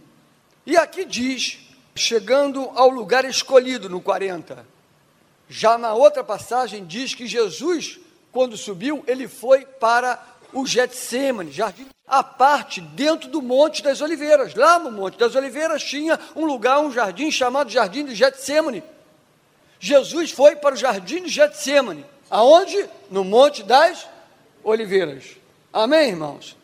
E 0.66 0.78
aqui 0.78 1.04
diz, 1.04 1.60
chegando 1.96 2.70
ao 2.76 2.90
lugar 2.90 3.26
escolhido, 3.26 3.90
no 3.90 4.00
40. 4.00 4.66
Já 5.50 5.78
na 5.78 5.94
outra 5.94 6.24
passagem 6.24 6.86
diz 6.86 7.14
que 7.14 7.28
Jesus, 7.28 8.00
quando 8.32 8.56
subiu, 8.56 9.04
ele 9.08 9.28
foi 9.28 9.66
para 9.66 10.33
o 10.54 10.66
Getsemane, 10.66 11.52
jardim, 11.52 11.88
a 12.08 12.24
parte 12.24 12.80
dentro 12.80 13.30
do 13.30 13.42
Monte 13.42 13.82
das 13.82 14.02
Oliveiras. 14.02 14.54
Lá 14.54 14.78
no 14.80 14.92
Monte 14.92 15.18
das 15.18 15.36
Oliveiras 15.36 15.84
tinha 15.84 16.20
um 16.36 16.46
lugar, 16.46 16.80
um 16.80 16.92
jardim 16.92 17.32
chamado 17.32 17.70
Jardim 17.70 18.06
de 18.06 18.16
Getsemane. 18.16 18.84
Jesus 19.80 20.32
foi 20.32 20.56
para 20.56 20.76
o 20.76 20.78
Jardim 20.78 21.24
de 21.24 21.30
Getsemane. 21.30 22.06
Aonde? 22.30 22.90
No 23.10 23.24
Monte 23.24 23.64
das 23.64 24.08
Oliveiras. 24.64 25.26
Amém, 25.72 26.10
irmãos? 26.10 26.56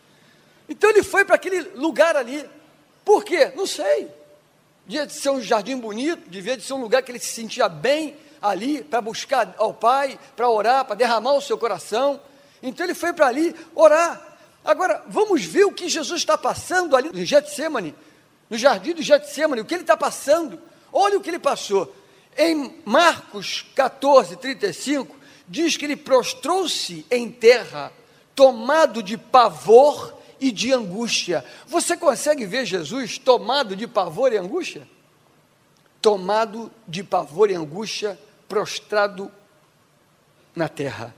Então 0.70 0.90
ele 0.90 1.04
foi 1.04 1.26
para 1.26 1.36
aquele 1.36 1.62
lugar 1.76 2.16
ali. 2.16 2.48
Por 3.04 3.24
quê? 3.24 3.52
Não 3.56 3.66
sei. 3.66 4.08
Devia 4.86 5.06
de 5.06 5.14
ser 5.14 5.30
um 5.30 5.42
jardim 5.42 5.78
bonito, 5.78 6.30
devia 6.30 6.56
de 6.56 6.64
ser 6.64 6.74
um 6.74 6.82
lugar 6.82 7.04
que 7.04 7.12
ele 7.12 7.20
se 7.20 7.32
sentia 7.32 7.68
bem 7.70 8.16
ali 8.42 8.84
para 8.84 9.02
buscar 9.02 9.54
ao 9.58 9.74
Pai, 9.74 10.18
para 10.36 10.50
orar, 10.50 10.86
para 10.86 10.96
derramar 10.96 11.34
o 11.34 11.42
seu 11.42 11.58
coração. 11.58 12.20
Então 12.62 12.86
ele 12.86 12.94
foi 12.94 13.14
para 13.14 13.28
ali 13.28 13.56
orar. 13.74 14.38
Agora, 14.64 15.04
vamos 15.08 15.44
ver 15.44 15.66
o 15.66 15.72
que 15.72 15.88
Jesus 15.88 16.22
está 16.22 16.38
passando 16.38 16.96
ali 16.96 17.10
no 17.12 17.26
Getsemane, 17.26 17.96
no 18.50 18.58
jardim 18.58 18.94
do 18.94 19.02
Getsemane, 19.02 19.62
o 19.62 19.66
que 19.66 19.74
ele 19.74 19.84
está 19.84 19.96
passando. 19.96 20.62
Olha 20.92 21.18
o 21.18 21.22
que 21.22 21.30
ele 21.30 21.40
passou. 21.40 21.96
Em 22.38 22.82
Marcos 22.86 23.66
14, 23.76 24.36
35, 24.38 25.16
diz 25.48 25.76
que 25.76 25.86
ele 25.86 25.96
prostrou-se 25.96 27.06
em 27.10 27.32
terra, 27.32 27.92
tomado 28.36 29.02
de 29.02 29.18
pavor 29.18 30.14
e 30.40 30.52
de 30.52 30.72
angústia. 30.72 31.44
Você 31.68 31.98
consegue 31.98 32.46
ver 32.46 32.66
Jesus 32.66 33.18
tomado 33.18 33.76
de 33.76 33.88
pavor 33.88 34.32
e 34.32 34.38
angústia? 34.38 34.88
Tomado 36.02 36.72
de 36.88 37.04
pavor 37.04 37.52
e 37.52 37.56
angústia, 37.56 38.18
prostrado 38.48 39.32
na 40.56 40.70
terra. 40.70 41.14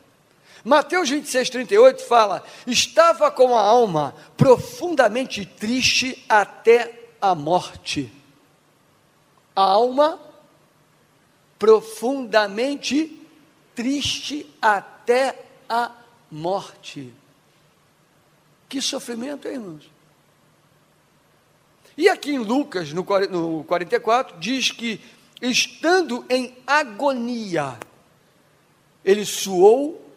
Mateus 0.64 1.10
26, 1.10 1.50
38 1.50 2.04
fala: 2.06 2.44
estava 2.68 3.32
com 3.32 3.56
a 3.56 3.62
alma 3.62 4.16
profundamente 4.38 5.46
triste 5.46 6.24
até 6.30 7.10
a 7.20 7.34
morte. 7.34 8.12
A 9.56 9.64
alma 9.64 10.20
profundamente 11.58 13.20
triste 13.76 14.48
até 14.62 15.46
a 15.68 15.92
morte. 16.30 17.14
Que 18.70 18.82
sofrimento, 18.82 19.48
hein, 19.48 19.56
irmãos? 19.56 19.92
E 21.98 22.08
aqui 22.08 22.32
em 22.32 22.40
Lucas, 22.40 22.94
no 22.94 23.04
44, 23.04 24.40
diz 24.40 24.72
que, 24.72 25.02
estando 25.42 26.26
em 26.30 26.58
agonia, 26.66 27.78
ele 29.04 29.26
suou 29.26 30.11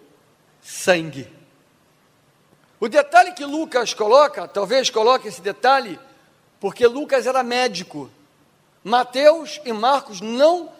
sangue. 0.64 1.30
O 2.80 2.88
detalhe 2.88 3.32
que 3.32 3.44
Lucas 3.44 3.92
coloca, 3.92 4.48
talvez 4.48 4.88
coloque 4.88 5.28
esse 5.28 5.42
detalhe, 5.42 6.00
porque 6.58 6.86
Lucas 6.86 7.26
era 7.26 7.42
médico. 7.42 8.10
Mateus 8.82 9.60
e 9.64 9.72
Marcos 9.72 10.20
não 10.22 10.72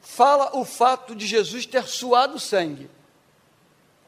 fala 0.00 0.56
o 0.56 0.64
fato 0.64 1.14
de 1.14 1.26
Jesus 1.26 1.66
ter 1.66 1.84
suado 1.84 2.38
sangue. 2.38 2.88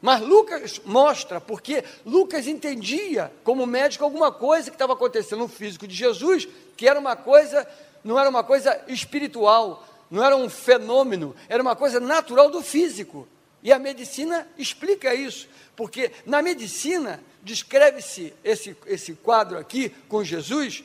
Mas 0.01 0.21
Lucas 0.21 0.79
mostra, 0.85 1.41
porque 1.41 1.83
Lucas 2.05 2.47
entendia, 2.47 3.31
como 3.43 3.65
médico, 3.65 4.03
alguma 4.03 4.31
coisa 4.31 4.69
que 4.69 4.75
estava 4.75 4.93
acontecendo 4.93 5.39
no 5.39 5.47
físico 5.47 5.87
de 5.87 5.95
Jesus, 5.95 6.47
que 6.77 6.87
era 6.87 6.99
uma 6.99 7.15
coisa, 7.15 7.67
não 8.03 8.19
era 8.19 8.29
uma 8.29 8.43
coisa 8.43 8.81
espiritual, 8.87 9.85
não 10.09 10.23
era 10.23 10.35
um 10.35 10.49
fenômeno, 10.49 11.35
era 11.49 11.61
uma 11.61 11.75
coisa 11.75 11.99
natural 11.99 12.49
do 12.49 12.61
físico. 12.61 13.27
E 13.65 13.73
a 13.73 13.79
medicina 13.79 14.47
explica 14.59 15.15
isso, 15.15 15.49
porque 15.75 16.11
na 16.23 16.39
medicina 16.39 17.19
descreve-se 17.41 18.31
esse, 18.43 18.77
esse 18.85 19.13
quadro 19.13 19.57
aqui 19.57 19.89
com 20.07 20.23
Jesus, 20.23 20.83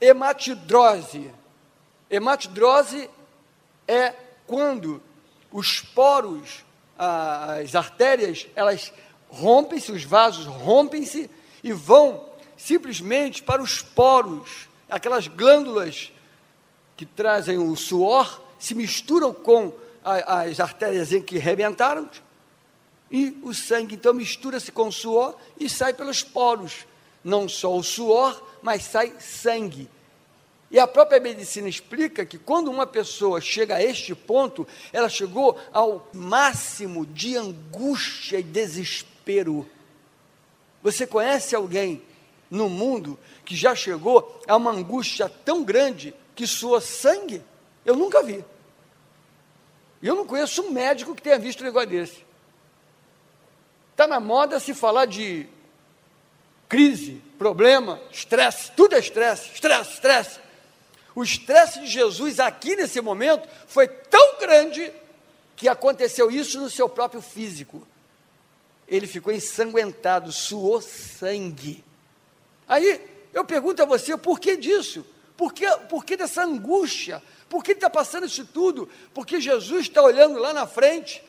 hematidrose. 0.00 1.30
Hematidrose 2.10 3.08
é 3.86 4.16
quando 4.48 5.00
os 5.52 5.80
poros, 5.80 6.64
as 6.98 7.76
artérias, 7.76 8.48
elas 8.56 8.92
rompem-se, 9.28 9.92
os 9.92 10.02
vasos 10.02 10.46
rompem-se 10.46 11.30
e 11.62 11.72
vão 11.72 12.28
simplesmente 12.56 13.44
para 13.44 13.62
os 13.62 13.80
poros, 13.80 14.68
aquelas 14.90 15.28
glândulas 15.28 16.10
que 16.96 17.06
trazem 17.06 17.58
o 17.58 17.76
suor, 17.76 18.42
se 18.58 18.74
misturam 18.74 19.32
com 19.32 19.72
as 20.04 20.58
artérias 20.60 21.10
que 21.24 21.38
rebentaram 21.38 22.08
e 23.12 23.38
o 23.42 23.52
sangue 23.52 23.94
então 23.94 24.14
mistura-se 24.14 24.72
com 24.72 24.88
o 24.88 24.92
suor 24.92 25.36
e 25.60 25.68
sai 25.68 25.92
pelos 25.92 26.22
poros. 26.22 26.86
Não 27.22 27.46
só 27.46 27.76
o 27.76 27.82
suor, 27.82 28.42
mas 28.62 28.84
sai 28.84 29.12
sangue. 29.20 29.88
E 30.70 30.78
a 30.78 30.86
própria 30.86 31.20
medicina 31.20 31.68
explica 31.68 32.24
que 32.24 32.38
quando 32.38 32.70
uma 32.70 32.86
pessoa 32.86 33.38
chega 33.38 33.76
a 33.76 33.82
este 33.82 34.14
ponto, 34.14 34.66
ela 34.90 35.10
chegou 35.10 35.58
ao 35.70 36.08
máximo 36.14 37.04
de 37.04 37.36
angústia 37.36 38.38
e 38.38 38.42
desespero. 38.42 39.68
Você 40.82 41.06
conhece 41.06 41.54
alguém 41.54 42.02
no 42.50 42.70
mundo 42.70 43.18
que 43.44 43.54
já 43.54 43.74
chegou 43.74 44.40
a 44.48 44.56
uma 44.56 44.70
angústia 44.70 45.28
tão 45.28 45.62
grande 45.62 46.14
que 46.34 46.46
sua 46.46 46.80
sangue? 46.80 47.42
Eu 47.84 47.94
nunca 47.94 48.22
vi. 48.22 48.42
E 50.02 50.06
eu 50.08 50.16
não 50.16 50.26
conheço 50.26 50.62
um 50.62 50.72
médico 50.72 51.14
que 51.14 51.22
tenha 51.22 51.38
visto 51.38 51.60
um 51.60 51.64
negócio 51.64 51.88
desse. 51.88 52.26
Está 53.92 54.06
na 54.06 54.18
moda 54.18 54.58
se 54.58 54.74
falar 54.74 55.06
de 55.06 55.46
crise, 56.68 57.22
problema, 57.38 58.00
estresse, 58.10 58.72
tudo 58.72 58.96
é 58.96 58.98
estresse, 58.98 59.52
estresse, 59.54 59.92
estresse. 59.92 60.40
O 61.14 61.22
estresse 61.22 61.80
de 61.80 61.86
Jesus 61.86 62.40
aqui 62.40 62.74
nesse 62.74 63.00
momento 63.00 63.48
foi 63.66 63.86
tão 63.86 64.38
grande 64.40 64.92
que 65.54 65.68
aconteceu 65.68 66.30
isso 66.30 66.60
no 66.60 66.70
seu 66.70 66.88
próprio 66.88 67.22
físico. 67.22 67.86
Ele 68.88 69.06
ficou 69.06 69.32
ensanguentado, 69.32 70.32
suou 70.32 70.80
sangue. 70.80 71.84
Aí 72.66 73.00
eu 73.32 73.44
pergunto 73.44 73.82
a 73.82 73.86
você, 73.86 74.16
por 74.16 74.40
que 74.40 74.56
disso? 74.56 75.06
Por 75.36 75.52
que, 75.52 75.68
por 75.88 76.04
que 76.04 76.16
dessa 76.16 76.44
angústia? 76.44 77.22
Por 77.48 77.62
que 77.62 77.72
está 77.72 77.90
passando 77.90 78.26
isso 78.26 78.46
tudo? 78.46 78.88
Porque 79.12 79.40
Jesus 79.40 79.82
está 79.82 80.02
olhando 80.02 80.38
lá 80.38 80.52
na 80.52 80.66
frente, 80.66 81.22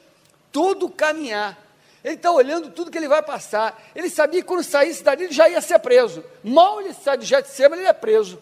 todo 0.51 0.89
caminhar. 0.89 1.61
Ele 2.03 2.15
está 2.15 2.31
olhando 2.31 2.69
tudo 2.69 2.91
que 2.91 2.97
ele 2.97 3.07
vai 3.07 3.23
passar. 3.23 3.81
Ele 3.95 4.09
sabia 4.09 4.41
que 4.41 4.47
quando 4.47 4.63
saísse 4.63 5.03
dali 5.03 5.25
ele 5.25 5.33
já 5.33 5.47
ia 5.47 5.61
ser 5.61 5.79
preso. 5.79 6.23
Mal 6.43 6.81
ele 6.81 6.93
sai 6.93 7.17
de 7.17 7.25
Getsemane, 7.25 7.81
ele 7.81 7.89
é 7.89 7.93
preso. 7.93 8.39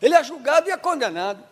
Ele 0.00 0.14
é 0.14 0.22
julgado 0.22 0.68
e 0.68 0.72
é 0.72 0.76
condenado. 0.76 1.42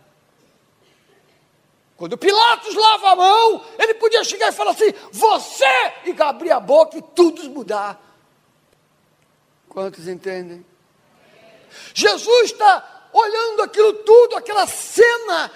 Quando 1.96 2.18
Pilatos 2.18 2.74
lava 2.74 3.12
a 3.12 3.16
mão, 3.16 3.64
ele 3.78 3.94
podia 3.94 4.22
chegar 4.22 4.48
e 4.48 4.52
falar 4.52 4.72
assim: 4.72 4.92
Você! 5.12 5.64
E 6.04 6.14
abrir 6.20 6.50
a 6.50 6.60
boca 6.60 6.98
e 6.98 7.02
tudo 7.02 7.48
mudar. 7.48 8.00
Quantos 9.68 10.06
entendem? 10.06 10.64
Jesus 11.94 12.50
está 12.50 13.08
olhando 13.12 13.62
aquilo 13.62 13.92
tudo, 13.94 14.36
aquela 14.36 14.66
cena, 14.66 15.50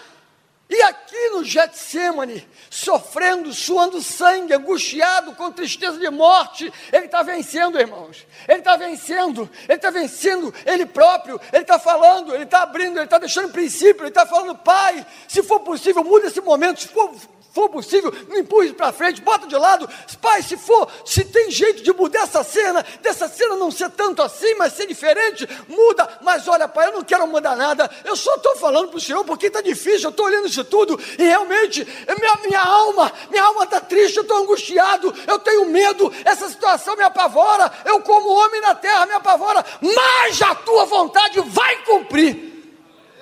E 0.70 0.83
aqui 0.83 1.30
no 1.30 1.42
Getsemane, 1.42 2.48
sofrendo, 2.70 3.52
suando 3.52 4.00
sangue, 4.00 4.54
angustiado, 4.54 5.35
com 5.35 5.50
tristeza 5.50 5.98
de 5.98 6.09
morte, 6.09 6.72
ele 6.92 7.06
está 7.06 7.24
vencendo, 7.24 7.76
irmãos. 7.76 8.24
Ele 8.46 8.61
está 8.61 8.76
vencendo, 8.76 9.50
ele 9.68 9.76
está 9.76 9.90
vencendo 9.90 10.54
ele 10.64 10.87
próprio, 10.87 11.40
ele 11.52 11.62
está 11.62 11.76
falando, 11.76 12.33
ele 12.33 12.44
está 12.44 12.62
abrindo, 12.62 12.98
ele 12.98 13.04
está 13.04 13.18
deixando 13.18 13.50
princípio, 13.50 14.02
ele 14.02 14.11
está 14.11 14.24
falando, 14.24 14.54
Pai, 14.59 15.04
se 15.26 15.42
for 15.42 15.59
possível, 15.59 16.04
muda 16.04 16.28
esse 16.28 16.40
momento, 16.40 16.83
se 16.83 16.88
for 16.88 17.11
for 17.52 17.68
possível, 17.68 18.12
me 18.28 18.40
empurre 18.40 18.72
para 18.72 18.92
frente, 18.92 19.20
bota 19.20 19.46
de 19.46 19.56
lado. 19.56 19.88
Pai, 20.20 20.42
se 20.42 20.56
for, 20.56 20.88
se 21.04 21.24
tem 21.24 21.50
jeito 21.50 21.83
de 21.83 21.92
mudar 21.92 22.22
essa 22.22 22.44
cena, 22.44 22.85
dessa 23.02 23.28
cena 23.28 23.56
não 23.56 23.70
ser 23.70 23.90
tanto 23.90 24.22
assim, 24.22 24.54
mas 24.54 24.72
ser 24.72 24.87
diferente, 24.87 25.48
muda. 25.68 26.09
Mas 26.22 26.46
olha, 26.46 26.68
Pai, 26.68 26.88
eu 26.88 26.92
não 26.92 27.02
quero 27.02 27.26
mudar 27.26 27.56
nada. 27.56 27.90
Eu 28.04 28.14
só 28.14 28.37
estou 28.37 28.56
falando 28.56 28.88
para 28.88 28.98
o 28.98 29.00
Senhor 29.00 29.24
porque 29.24 29.46
está 29.46 29.61
difícil. 29.61 30.04
Eu 30.04 30.11
estou 30.11 30.26
olhando 30.26 30.46
isso 30.46 30.60
tudo 30.64 30.99
e 31.18 31.23
realmente 31.23 31.87
minha, 32.18 32.37
minha 32.44 32.61
alma, 32.61 33.12
minha 33.31 33.42
alma 33.42 33.64
está 33.64 33.81
triste, 33.81 34.16
eu 34.16 34.23
estou 34.23 34.38
angustiado, 34.38 35.14
eu 35.27 35.38
tenho 35.38 35.66
medo. 35.66 36.12
Essa 36.25 36.49
situação 36.49 36.96
me 36.96 37.03
apavora. 37.03 37.70
Eu, 37.85 38.01
como 38.01 38.29
homem 38.31 38.61
na 38.61 38.75
terra, 38.75 39.07
me 39.07 39.12
apavora. 39.12 39.64
Mas 39.81 40.40
a 40.42 40.55
tua 40.55 40.85
vontade 40.85 41.40
vai 41.40 41.83
cumprir. 41.85 42.51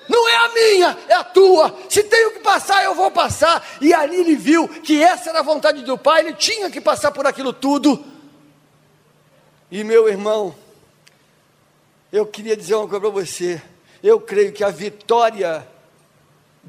Não 0.07 0.27
é 0.27 0.35
a 0.35 0.49
minha, 0.49 0.97
é 1.07 1.13
a 1.13 1.23
tua. 1.23 1.77
Se 1.87 2.03
tenho 2.03 2.31
que 2.31 2.39
passar, 2.39 2.83
eu 2.83 2.95
vou 2.95 3.11
passar. 3.11 3.65
E 3.79 3.93
ali 3.93 4.17
ele 4.17 4.35
viu 4.35 4.67
que 4.67 5.03
essa 5.03 5.29
era 5.29 5.39
a 5.39 5.43
vontade 5.43 5.83
do 5.83 5.97
Pai, 5.97 6.21
ele 6.21 6.33
tinha 6.33 6.69
que 6.69 6.81
passar 6.81 7.11
por 7.11 7.27
aquilo 7.27 7.53
tudo. 7.53 8.03
E 9.69 9.83
meu 9.83 10.09
irmão, 10.09 10.55
eu 12.11 12.25
queria 12.25 12.57
dizer 12.57 12.73
uma 12.73 12.87
coisa 12.87 13.01
para 13.01 13.09
você. 13.09 13.61
Eu 14.01 14.19
creio 14.19 14.51
que 14.51 14.63
a 14.63 14.69
vitória 14.69 15.67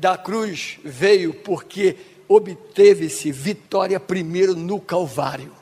da 0.01 0.17
cruz 0.17 0.79
veio 0.83 1.35
porque 1.35 1.95
obteve-se 2.27 3.31
vitória 3.31 4.01
primeiro 4.01 4.57
no 4.57 4.81
Calvário. 4.81 5.53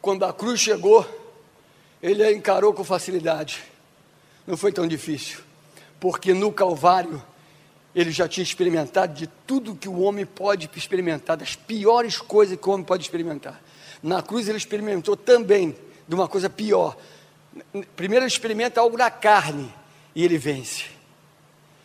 Quando 0.00 0.24
a 0.24 0.32
cruz 0.32 0.58
chegou, 0.58 1.06
ele 2.02 2.24
a 2.24 2.32
encarou 2.32 2.72
com 2.72 2.82
facilidade 2.82 3.62
não 4.46 4.56
foi 4.56 4.72
tão 4.72 4.88
difícil, 4.88 5.40
porque 6.00 6.32
no 6.32 6.50
Calvário 6.50 7.22
ele 7.94 8.10
já 8.10 8.26
tinha 8.26 8.42
experimentado 8.42 9.12
de 9.12 9.26
tudo 9.46 9.76
que 9.76 9.88
o 9.88 10.00
homem 10.00 10.24
pode 10.24 10.70
experimentar, 10.74 11.36
das 11.36 11.54
piores 11.54 12.16
coisas 12.16 12.58
que 12.58 12.66
o 12.66 12.72
homem 12.72 12.86
pode 12.86 13.02
experimentar. 13.02 13.60
Na 14.02 14.22
cruz 14.22 14.48
ele 14.48 14.56
experimentou 14.56 15.14
também 15.14 15.76
de 16.06 16.14
uma 16.14 16.26
coisa 16.26 16.48
pior. 16.48 16.96
Primeiro 17.94 18.24
ele 18.24 18.32
experimenta 18.32 18.80
algo 18.80 18.96
na 18.96 19.10
carne 19.10 19.70
e 20.18 20.24
ele 20.24 20.36
vence. 20.36 20.86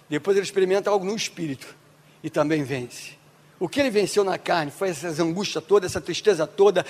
Depois 0.10 0.36
ele 0.36 0.44
experimenta 0.44 0.90
algo 0.90 1.06
no 1.06 1.16
espírito 1.16 1.76
e 2.24 2.32
também 2.32 2.64
vence. 2.64 3.12
O 3.60 3.70
que 3.70 3.80
ele 3.80 3.92
venceu 3.92 4.24
na 4.24 4.40
carne 4.40 4.72
foi 4.72 4.90
essa 4.90 5.08
angústia 5.22 5.62
toda, 5.62 5.86
essa 5.86 6.02
tristeza 6.02 6.48
toda, 6.48 6.84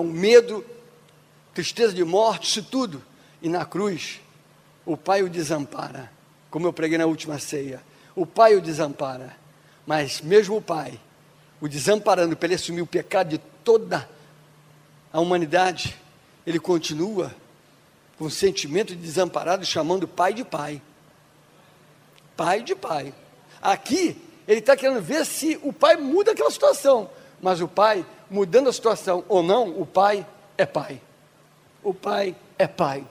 um 0.00 0.04
medo, 0.04 0.64
tristeza 1.52 1.92
de 1.92 2.02
morte, 2.02 2.48
isso 2.48 2.62
tudo. 2.62 3.04
E 3.42 3.48
na 3.50 3.66
cruz 3.66 4.22
o 4.86 4.96
pai 4.96 5.22
o 5.22 5.28
desampara, 5.28 6.10
como 6.50 6.66
eu 6.66 6.72
preguei 6.72 6.96
na 6.96 7.04
última 7.04 7.38
ceia. 7.38 7.82
O 8.14 8.24
pai 8.24 8.54
o 8.54 8.62
desampara, 8.62 9.36
mas 9.86 10.22
mesmo 10.22 10.56
o 10.56 10.62
pai, 10.62 10.98
o 11.60 11.68
desamparando 11.68 12.34
para 12.34 12.46
ele 12.46 12.54
assumir 12.54 12.80
o 12.80 12.86
pecado 12.86 13.28
de 13.28 13.38
toda 13.62 14.08
a 15.12 15.20
humanidade, 15.20 15.94
ele 16.46 16.58
continua 16.58 17.34
com 18.18 18.30
sentimento 18.30 18.94
de 18.94 19.02
desamparado, 19.02 19.64
chamando 19.64 20.08
pai 20.08 20.32
de 20.32 20.44
pai. 20.44 20.80
Pai 22.36 22.62
de 22.62 22.74
pai. 22.74 23.14
Aqui, 23.60 24.16
ele 24.46 24.60
está 24.60 24.76
querendo 24.76 25.02
ver 25.02 25.24
se 25.24 25.58
o 25.62 25.72
pai 25.72 25.96
muda 25.96 26.32
aquela 26.32 26.50
situação, 26.50 27.10
mas 27.40 27.60
o 27.60 27.68
pai, 27.68 28.04
mudando 28.30 28.68
a 28.68 28.72
situação 28.72 29.24
ou 29.28 29.42
não, 29.42 29.68
o 29.80 29.86
pai 29.86 30.26
é 30.56 30.64
pai. 30.64 31.00
O 31.82 31.92
pai 31.92 32.34
é 32.58 32.66
pai 32.66 33.06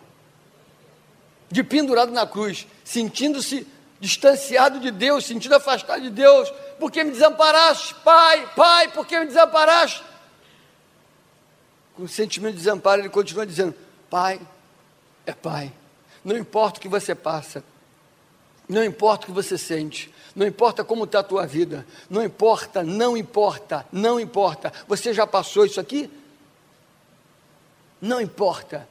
de 1.56 1.63
pendurado 1.63 2.12
na 2.12 2.26
cruz, 2.26 2.68
sentindo-se 2.84 3.65
distanciado 4.00 4.80
de 4.80 4.91
Deus, 4.91 5.26
sentindo 5.26 5.56
afastado 5.56 6.02
de 6.02 6.10
Deus, 6.10 6.52
porque 6.80 7.04
me 7.04 7.12
desamparaste, 7.12 7.96
Pai, 8.04 8.50
Pai, 8.56 8.89
porque 8.89 9.18
me 9.18 9.26
desamparaste? 9.26 10.04
Com 11.96 12.04
o 12.04 12.10
sentimento 12.10 12.54
de 12.54 12.60
desamparo, 12.60 13.02
ele 13.02 13.10
continua 13.10 13.46
dizendo: 13.46 13.74
Pai 14.10 14.39
é 15.26 15.34
Pai, 15.34 15.72
não 16.24 16.38
importa 16.38 16.80
o 16.80 16.82
que 16.82 16.88
você 16.88 17.14
passa, 17.14 17.64
não 18.68 18.84
importa 18.84 19.24
o 19.24 19.28
que 19.28 19.32
você 19.32 19.58
sente, 19.58 20.14
não 20.36 20.46
importa 20.46 20.84
como 20.84 21.06
está 21.06 21.20
a 21.20 21.24
tua 21.24 21.46
vida, 21.46 21.86
não 22.10 22.24
importa, 22.24 22.84
não 22.84 23.16
importa, 23.16 23.86
não 23.92 24.20
importa, 24.20 24.74
você 24.88 25.14
já 25.14 25.26
passou 25.26 25.66
isso 25.66 25.80
aqui? 25.80 26.10
Não 28.02 28.20
importa, 28.20 28.88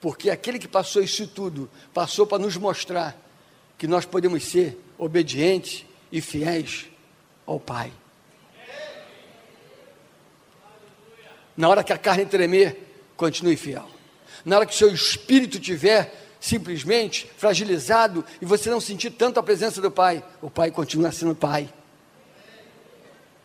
porque 0.00 0.30
aquele 0.30 0.58
que 0.58 0.68
passou 0.68 1.02
isso 1.02 1.26
tudo, 1.26 1.68
passou 1.92 2.26
para 2.26 2.38
nos 2.38 2.56
mostrar 2.56 3.16
que 3.76 3.86
nós 3.86 4.06
podemos 4.06 4.44
ser 4.44 4.78
obedientes 4.96 5.84
e 6.10 6.20
fiéis 6.20 6.86
ao 7.46 7.58
Pai. 7.58 7.92
Na 11.56 11.68
hora 11.68 11.84
que 11.84 11.92
a 11.92 11.98
carne 11.98 12.24
tremer, 12.24 12.78
continue 13.16 13.56
fiel. 13.56 13.91
Na 14.44 14.56
hora 14.56 14.66
que 14.66 14.74
o 14.74 14.76
seu 14.76 14.92
espírito 14.92 15.58
tiver 15.60 16.12
simplesmente 16.40 17.30
fragilizado 17.36 18.24
e 18.40 18.44
você 18.44 18.68
não 18.68 18.80
sentir 18.80 19.10
tanto 19.10 19.38
a 19.38 19.42
presença 19.42 19.80
do 19.80 19.90
Pai, 19.90 20.24
o 20.40 20.50
Pai 20.50 20.70
continua 20.70 21.12
sendo 21.12 21.34
Pai. 21.34 21.72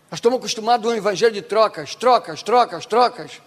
Nós 0.10 0.18
estamos 0.18 0.40
acostumados 0.40 0.90
a 0.90 0.94
um 0.94 0.98
evangelho 0.98 1.34
de 1.34 1.42
trocas, 1.42 1.94
trocas, 1.94 2.42
trocas, 2.42 2.86
trocas. 2.86 3.42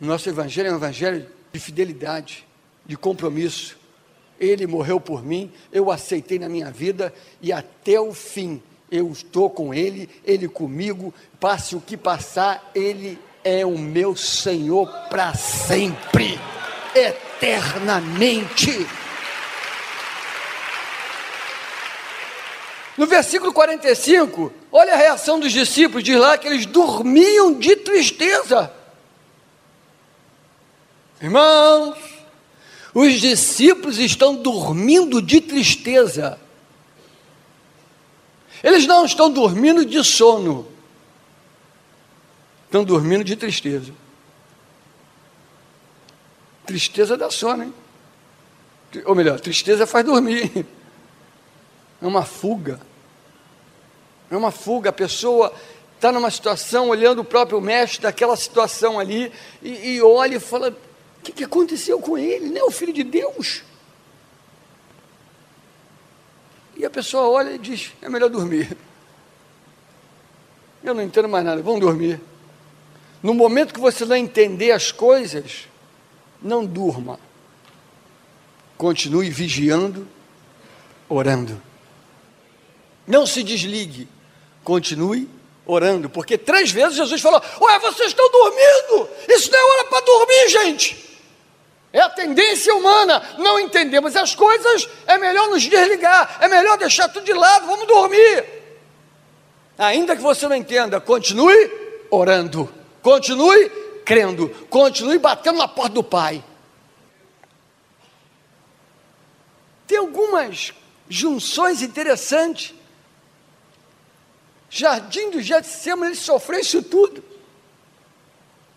Nosso 0.00 0.28
evangelho 0.28 0.68
é 0.68 0.72
um 0.72 0.76
evangelho 0.76 1.26
de 1.52 1.58
fidelidade, 1.58 2.46
de 2.84 2.96
compromisso. 2.96 3.78
Ele 4.38 4.66
morreu 4.66 5.00
por 5.00 5.24
mim, 5.24 5.50
eu 5.72 5.90
aceitei 5.90 6.38
na 6.38 6.48
minha 6.48 6.70
vida 6.70 7.12
e 7.40 7.52
até 7.52 7.98
o 7.98 8.12
fim 8.12 8.62
eu 8.90 9.10
estou 9.10 9.50
com 9.50 9.74
Ele, 9.74 10.08
Ele 10.24 10.46
comigo, 10.48 11.12
passe 11.40 11.74
o 11.74 11.80
que 11.80 11.96
passar, 11.96 12.70
Ele 12.74 13.18
é 13.42 13.64
o 13.64 13.78
meu 13.78 14.14
Senhor 14.14 14.88
para 15.08 15.34
sempre, 15.34 16.38
eternamente. 16.96 18.86
No 22.96 23.06
versículo 23.06 23.52
45, 23.52 24.52
olha 24.72 24.94
a 24.94 24.96
reação 24.96 25.38
dos 25.38 25.52
discípulos, 25.52 26.02
diz 26.02 26.16
lá 26.18 26.38
que 26.38 26.46
eles 26.46 26.64
dormiam 26.64 27.52
de 27.52 27.76
tristeza. 27.76 28.72
Irmãos, 31.20 31.98
os 32.94 33.12
discípulos 33.20 33.98
estão 33.98 34.34
dormindo 34.34 35.20
de 35.20 35.40
tristeza. 35.42 36.38
Eles 38.62 38.86
não 38.86 39.04
estão 39.04 39.30
dormindo 39.30 39.84
de 39.84 40.02
sono, 40.02 40.66
estão 42.64 42.82
dormindo 42.82 43.22
de 43.22 43.36
tristeza. 43.36 43.92
Tristeza 46.66 47.16
dá 47.16 47.30
sono, 47.30 47.64
hein? 47.64 47.74
Ou 49.04 49.14
melhor, 49.14 49.38
tristeza 49.40 49.86
faz 49.86 50.04
dormir. 50.04 50.66
É 52.02 52.06
uma 52.06 52.24
fuga. 52.24 52.78
É 54.30 54.36
uma 54.36 54.50
fuga. 54.50 54.90
A 54.90 54.92
pessoa 54.92 55.52
está 55.94 56.12
numa 56.12 56.30
situação, 56.30 56.90
olhando 56.90 57.20
o 57.20 57.24
próprio 57.24 57.60
mestre 57.60 58.02
daquela 58.02 58.36
situação 58.36 58.98
ali, 58.98 59.32
e, 59.62 59.94
e 59.94 60.02
olha 60.02 60.36
e 60.36 60.40
fala: 60.40 60.76
que, 61.26 61.32
que 61.32 61.44
aconteceu 61.44 61.98
com 62.00 62.16
ele? 62.16 62.48
Não 62.50 62.60
é 62.60 62.64
o 62.64 62.70
filho 62.70 62.92
de 62.92 63.02
Deus? 63.02 63.62
E 66.76 66.84
a 66.84 66.90
pessoa 66.90 67.28
olha 67.28 67.50
e 67.50 67.58
diz: 67.58 67.92
é 68.00 68.08
melhor 68.08 68.30
dormir. 68.30 68.76
Eu 70.84 70.94
não 70.94 71.02
entendo 71.02 71.28
mais 71.28 71.44
nada, 71.44 71.60
vamos 71.62 71.80
dormir. 71.80 72.20
No 73.22 73.34
momento 73.34 73.74
que 73.74 73.80
você 73.80 74.04
não 74.04 74.14
entender 74.14 74.70
as 74.70 74.92
coisas, 74.92 75.66
não 76.46 76.64
durma. 76.64 77.18
Continue 78.78 79.28
vigiando, 79.30 80.06
orando. 81.08 81.60
Não 83.06 83.26
se 83.26 83.42
desligue. 83.42 84.08
Continue 84.62 85.28
orando, 85.66 86.08
porque 86.08 86.38
três 86.38 86.70
vezes 86.70 86.96
Jesus 86.96 87.20
falou: 87.20 87.42
Ué, 87.60 87.78
vocês 87.80 88.08
estão 88.08 88.30
dormindo? 88.30 89.08
Isso 89.28 89.50
não 89.50 89.58
é 89.58 89.62
hora 89.62 89.84
para 89.88 90.00
dormir, 90.00 90.48
gente. 90.48 91.06
É 91.92 92.00
a 92.00 92.10
tendência 92.10 92.74
humana. 92.74 93.22
Não 93.38 93.58
entendemos 93.58 94.14
as 94.16 94.34
coisas, 94.34 94.88
é 95.06 95.16
melhor 95.18 95.48
nos 95.48 95.62
desligar, 95.62 96.38
é 96.40 96.48
melhor 96.48 96.76
deixar 96.76 97.08
tudo 97.08 97.24
de 97.24 97.32
lado, 97.32 97.66
vamos 97.66 97.86
dormir. 97.86 98.44
Ainda 99.78 100.16
que 100.16 100.22
você 100.22 100.48
não 100.48 100.56
entenda, 100.56 101.00
continue 101.00 101.70
orando, 102.10 102.72
continue 103.02 103.85
crendo, 104.06 104.48
continue 104.70 105.18
batendo 105.18 105.58
na 105.58 105.66
porta 105.66 105.94
do 105.96 106.04
Pai. 106.04 106.42
Tem 109.84 109.98
algumas 109.98 110.72
junções 111.08 111.82
interessantes. 111.82 112.72
Jardim 114.70 115.30
do 115.30 115.42
Getsemane, 115.42 116.12
ele 116.12 116.20
sofreu 116.20 116.60
isso 116.60 116.82
tudo. 116.82 117.22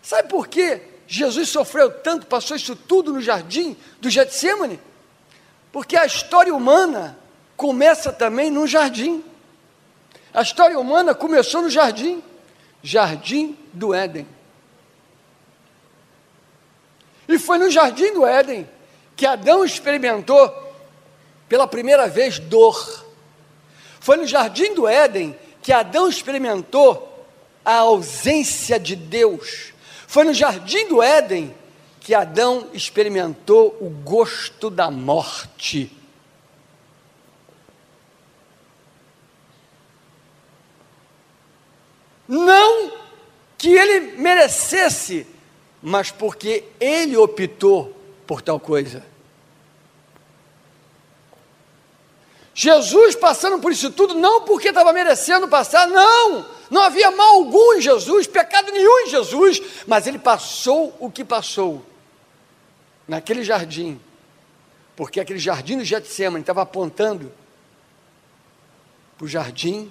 Sabe 0.02 0.28
por 0.28 0.48
quê? 0.48 0.82
Jesus 1.06 1.48
sofreu 1.48 1.90
tanto, 1.90 2.26
passou 2.26 2.56
isso 2.56 2.74
tudo 2.74 3.12
no 3.12 3.20
jardim 3.20 3.76
do 4.00 4.08
Getsemane? 4.08 4.80
Porque 5.72 5.96
a 5.96 6.06
história 6.06 6.54
humana 6.54 7.18
começa 7.56 8.12
também 8.12 8.50
no 8.50 8.66
jardim. 8.66 9.22
A 10.32 10.42
história 10.42 10.78
humana 10.78 11.14
começou 11.14 11.62
no 11.62 11.70
jardim, 11.70 12.22
jardim 12.82 13.58
do 13.72 13.92
Éden. 13.92 14.26
E 17.30 17.38
foi 17.38 17.58
no 17.58 17.70
jardim 17.70 18.12
do 18.12 18.26
Éden 18.26 18.68
que 19.14 19.24
Adão 19.24 19.64
experimentou 19.64 20.52
pela 21.48 21.64
primeira 21.64 22.08
vez 22.08 22.40
dor. 22.40 23.06
Foi 24.00 24.16
no 24.16 24.26
jardim 24.26 24.74
do 24.74 24.88
Éden 24.88 25.38
que 25.62 25.72
Adão 25.72 26.08
experimentou 26.08 27.24
a 27.64 27.76
ausência 27.76 28.80
de 28.80 28.96
Deus. 28.96 29.72
Foi 30.08 30.24
no 30.24 30.34
jardim 30.34 30.88
do 30.88 31.00
Éden 31.00 31.54
que 32.00 32.14
Adão 32.14 32.66
experimentou 32.72 33.76
o 33.80 33.88
gosto 33.88 34.68
da 34.68 34.90
morte. 34.90 35.96
Não 42.26 42.90
que 43.56 43.68
ele 43.68 44.16
merecesse, 44.16 45.26
mas 45.82 46.10
porque 46.10 46.64
ele 46.78 47.16
optou 47.16 47.96
por 48.26 48.42
tal 48.42 48.60
coisa. 48.60 49.04
Jesus 52.54 53.14
passando 53.14 53.58
por 53.58 53.72
isso 53.72 53.90
tudo, 53.90 54.14
não 54.14 54.42
porque 54.42 54.68
estava 54.68 54.92
merecendo 54.92 55.48
passar, 55.48 55.86
não, 55.86 56.46
não 56.70 56.82
havia 56.82 57.10
mal 57.10 57.36
algum 57.36 57.74
em 57.74 57.80
Jesus, 57.80 58.26
pecado 58.26 58.70
nenhum 58.70 59.00
em 59.00 59.08
Jesus, 59.08 59.62
mas 59.86 60.06
ele 60.06 60.18
passou 60.18 60.94
o 61.00 61.10
que 61.10 61.24
passou 61.24 61.84
naquele 63.08 63.42
jardim, 63.42 63.98
porque 64.94 65.20
aquele 65.20 65.38
jardim 65.38 65.78
do 65.78 65.84
Getsemane 65.84 66.42
estava 66.42 66.62
apontando 66.62 67.32
para 69.16 69.24
o 69.24 69.28
jardim 69.28 69.90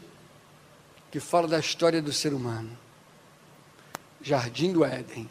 que 1.12 1.20
fala 1.20 1.48
da 1.48 1.60
história 1.60 2.02
do 2.02 2.14
ser 2.14 2.34
humano. 2.34 2.78
Jardim 4.22 4.72
do 4.72 4.86
Éden. 4.86 5.30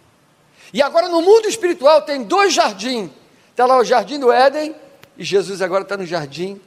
E 0.73 0.83
agora 0.83 1.09
no 1.09 1.23
mundo 1.23 1.47
espiritual 1.47 2.03
tem 2.03 2.25
dois 2.25 2.53
jardins. 2.53 3.11
Está 3.51 3.67
lá 3.67 3.79
o 3.79 3.85
jardim 3.85 4.19
do 4.19 4.31
Éden 4.31 4.75
e 5.17 5.25
Jesus 5.25 5.63
agora 5.63 5.83
está 5.83 5.97
no 5.97 6.07
jardim 6.07 6.61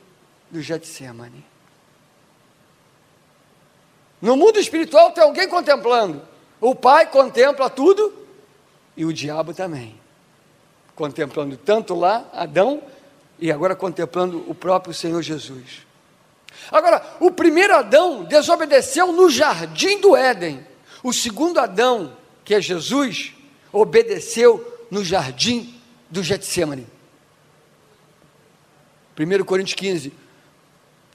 do 0.50 0.62
Getsemane. 0.62 1.46
No 4.22 4.36
mundo 4.36 4.60
espiritual 4.60 5.12
tem 5.12 5.24
alguém 5.24 5.48
contemplando. 5.48 6.22
O 6.60 6.76
Pai 6.76 7.10
contempla 7.10 7.70
tudo 7.70 8.14
e 8.96 9.06
o 9.06 9.14
diabo 9.14 9.54
também. 9.54 10.00
Contemplando 10.96 11.58
tanto 11.58 11.96
lá 11.96 12.30
Adão 12.34 12.84
e 13.40 13.52
agora 13.52 13.76
contemplando 13.76 14.46
o 14.48 14.54
próprio 14.54 14.94
Senhor 14.94 15.22
Jesus. 15.22 15.88
Agora, 16.72 17.02
o 17.20 17.32
primeiro 17.32 17.76
Adão 17.76 18.24
desobedeceu 18.24 19.12
no 19.12 19.30
jardim 19.30 20.00
do 20.00 20.16
Éden. 20.16 20.66
O 21.02 21.12
segundo 21.12 21.60
Adão, 21.60 22.16
que 22.44 22.54
é 22.54 22.62
Jesus, 22.62 23.34
obedeceu 23.72 24.86
no 24.90 25.04
jardim 25.04 25.80
do 26.10 26.24
Getsemane. 26.24 26.88
1 29.18 29.44
Coríntios 29.44 29.76
15, 29.76 30.14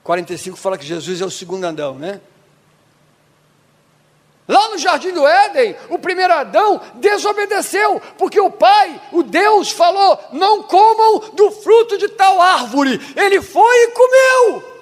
45 0.03 0.57
fala 0.57 0.79
que 0.79 0.87
Jesus 0.87 1.21
é 1.21 1.25
o 1.25 1.31
segundo 1.31 1.65
Adão, 1.67 1.99
né? 1.99 2.21
Lá 4.49 4.69
no 4.69 4.79
jardim 4.79 5.13
do 5.13 5.27
Éden, 5.27 5.75
o 5.89 5.99
primeiro 5.99 6.33
Adão 6.33 6.81
desobedeceu, 6.95 8.01
porque 8.17 8.41
o 8.41 8.51
pai, 8.51 9.01
o 9.11 9.25
Deus, 9.25 9.73
falou: 9.73 10.21
não 10.33 10.63
comam 10.63 11.31
do 11.35 11.51
fruto 11.51 11.99
de 11.99 12.09
tal 12.11 12.41
árvore. 12.41 13.01
Ele 13.17 13.43
foi 13.43 13.77
e 13.83 13.89
comeu. 13.89 14.77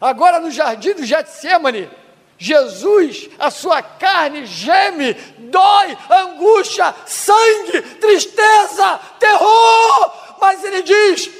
Agora 0.00 0.38
no 0.38 0.52
jardim 0.52 0.92
do 0.92 1.04
Getsemane, 1.04 1.90
Jesus, 2.38 3.30
a 3.38 3.50
sua 3.50 3.82
carne 3.82 4.44
geme, 4.44 5.14
dói, 5.38 5.96
angústia, 6.10 6.94
sangue, 7.06 7.80
tristeza, 8.00 9.00
terror, 9.18 10.12
mas 10.40 10.62
ele 10.62 10.82
diz: 10.82 11.30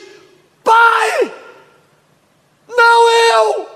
Pai, 0.65 1.33
não 2.69 3.11
eu, 3.11 3.69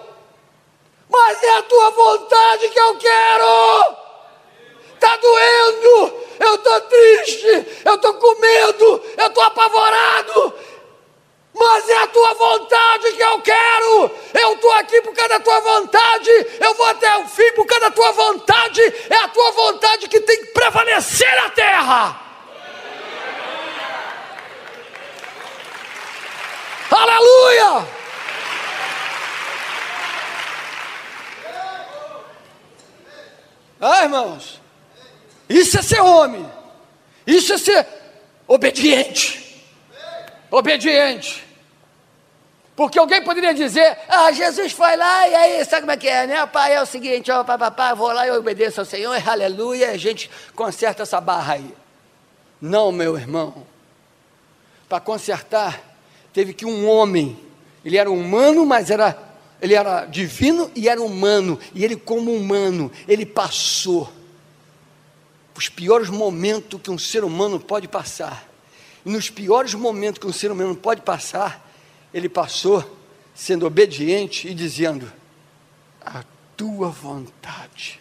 mas 1.11 1.43
é 1.43 1.59
a 1.59 1.63
tua 1.63 1.91
vontade 1.91 2.69
que 2.71 2.81
eu 2.81 2.97
quero. 2.97 3.97
Está 4.95 5.17
doendo, 5.17 6.15
eu 6.39 6.55
estou 6.55 6.81
triste, 6.83 7.83
eu 7.85 7.95
estou 7.95 8.15
com 8.15 8.41
medo, 8.41 9.03
eu 9.17 9.27
estou 9.27 9.43
apavorado, 9.43 10.55
mas 11.55 11.89
é 11.89 11.97
a 11.99 12.07
tua 12.07 12.35
vontade 12.35 13.13
que 13.13 13.23
eu 13.23 13.41
quero. 13.41 13.70
Eu 14.51 14.55
estou 14.55 14.73
aqui 14.73 15.01
por 15.03 15.15
causa 15.15 15.29
da 15.29 15.41
tua 15.41 15.61
vontade, 15.61 16.31
eu 16.59 16.75
vou 16.75 16.87
até 16.87 17.17
o 17.19 17.29
fim 17.29 17.53
por 17.53 17.65
causa 17.67 17.85
da 17.85 17.91
tua 17.93 18.11
vontade. 18.11 18.81
É 19.09 19.17
a 19.17 19.29
tua 19.29 19.53
vontade 19.53 20.09
que 20.09 20.21
tem 20.21 20.41
que 20.41 20.47
prevalecer 20.47 21.37
na 21.37 21.51
terra. 21.51 22.21
Aleluia! 26.91 27.87
Ah, 33.81 34.03
irmãos, 34.03 34.61
isso 35.49 35.79
é 35.79 35.83
ser 35.83 36.01
homem, 36.01 36.51
isso 37.27 37.53
é 37.53 37.59
ser 37.59 37.87
obediente 38.49 39.41
obediente. 40.51 41.50
Porque 42.81 42.99
alguém 42.99 43.23
poderia 43.23 43.53
dizer, 43.53 43.99
ah, 44.09 44.33
Jesus 44.33 44.73
foi 44.73 44.97
lá 44.97 45.29
e 45.29 45.35
aí, 45.35 45.65
sabe 45.67 45.83
como 45.83 45.93
é 45.93 45.99
que 45.99 46.09
é, 46.09 46.27
né? 46.27 46.47
Pai, 46.47 46.73
é 46.73 46.81
o 46.81 46.87
seguinte, 46.87 47.31
ó, 47.31 47.45
papapá, 47.45 47.93
vou 47.93 48.11
lá 48.11 48.27
e 48.27 48.31
obedeço 48.31 48.81
ao 48.81 48.87
Senhor, 48.87 49.15
e 49.15 49.29
aleluia, 49.29 49.91
a 49.91 49.99
gente 49.99 50.31
conserta 50.55 51.03
essa 51.03 51.21
barra 51.21 51.53
aí. 51.57 51.75
Não, 52.59 52.91
meu 52.91 53.19
irmão. 53.19 53.67
Para 54.89 54.99
consertar, 54.99 55.79
teve 56.33 56.55
que 56.55 56.65
um 56.65 56.89
homem, 56.89 57.39
ele 57.85 57.99
era 57.99 58.11
humano, 58.11 58.65
mas 58.65 58.91
era, 58.91 59.15
ele 59.61 59.75
era 59.75 60.07
divino 60.07 60.71
e 60.75 60.89
era 60.89 61.03
humano, 61.03 61.59
e 61.75 61.85
ele 61.85 61.97
como 61.97 62.33
humano, 62.35 62.91
ele 63.07 63.27
passou 63.27 64.11
os 65.55 65.69
piores 65.69 66.09
momentos 66.09 66.81
que 66.81 66.91
um 66.91 66.99
ser 66.99 67.25
humano 67.25 67.61
pode 67.61 67.87
passar 67.87 68.49
e 69.05 69.11
nos 69.11 69.31
piores 69.31 69.75
momentos 69.75 70.19
que 70.19 70.27
um 70.27 70.33
ser 70.33 70.51
humano 70.51 70.75
pode 70.75 71.03
passar, 71.03 71.70
ele 72.13 72.29
passou 72.29 72.99
sendo 73.35 73.67
obediente 73.67 74.49
e 74.49 74.55
dizendo: 74.55 75.11
A 76.01 76.25
tua 76.57 76.89
vontade. 76.89 78.01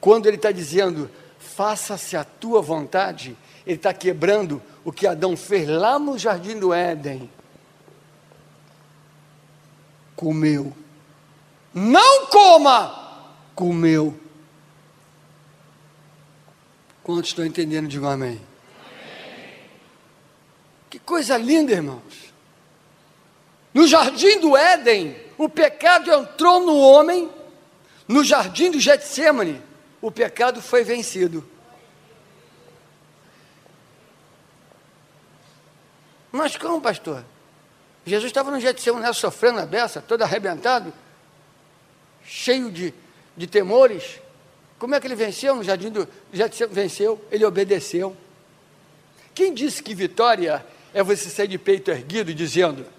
Quando 0.00 0.26
ele 0.26 0.36
está 0.36 0.52
dizendo, 0.52 1.10
faça-se 1.38 2.16
a 2.16 2.24
tua 2.24 2.62
vontade, 2.62 3.36
ele 3.66 3.76
está 3.76 3.92
quebrando 3.92 4.62
o 4.84 4.92
que 4.92 5.06
Adão 5.06 5.36
fez 5.36 5.68
lá 5.68 5.98
no 5.98 6.16
jardim 6.16 6.58
do 6.58 6.72
Éden. 6.72 7.30
Comeu. 10.14 10.72
Não 11.74 12.26
coma! 12.26 13.26
Comeu. 13.54 14.18
Quantos 17.02 17.30
estão 17.30 17.44
entendendo? 17.44 17.88
Digam 17.88 18.08
amém. 18.08 18.40
Que 20.90 20.98
coisa 20.98 21.36
linda, 21.36 21.72
irmãos. 21.72 22.32
No 23.78 23.86
jardim 23.86 24.40
do 24.40 24.56
Éden, 24.56 25.16
o 25.38 25.48
pecado 25.48 26.10
entrou 26.10 26.66
no 26.66 26.76
homem, 26.76 27.30
no 28.08 28.24
jardim 28.24 28.72
do 28.72 28.80
Getsemane, 28.80 29.62
o 30.02 30.10
pecado 30.10 30.60
foi 30.60 30.82
vencido. 30.82 31.48
Mas 36.32 36.56
como, 36.56 36.80
pastor? 36.80 37.24
Jesus 38.04 38.30
estava 38.30 38.50
no 38.50 38.58
Getsemane 38.58 39.06
né, 39.06 39.12
sofrendo 39.12 39.60
a 39.60 39.64
beça, 39.64 40.02
todo 40.02 40.22
arrebentado, 40.22 40.92
cheio 42.24 42.72
de, 42.72 42.92
de 43.36 43.46
temores. 43.46 44.20
Como 44.76 44.96
é 44.96 45.00
que 45.00 45.06
ele 45.06 45.14
venceu 45.14 45.54
no 45.54 45.62
jardim 45.62 45.90
do 45.90 46.08
Getsemane? 46.32 46.74
Venceu, 46.74 47.24
ele 47.30 47.44
obedeceu. 47.44 48.16
Quem 49.32 49.54
disse 49.54 49.84
que 49.84 49.94
vitória 49.94 50.66
é 50.92 51.00
você 51.00 51.30
sair 51.30 51.46
de 51.46 51.58
peito 51.58 51.92
erguido 51.92 52.34
dizendo: 52.34 52.97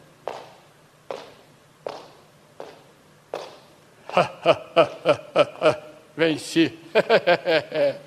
Venci. 6.17 6.77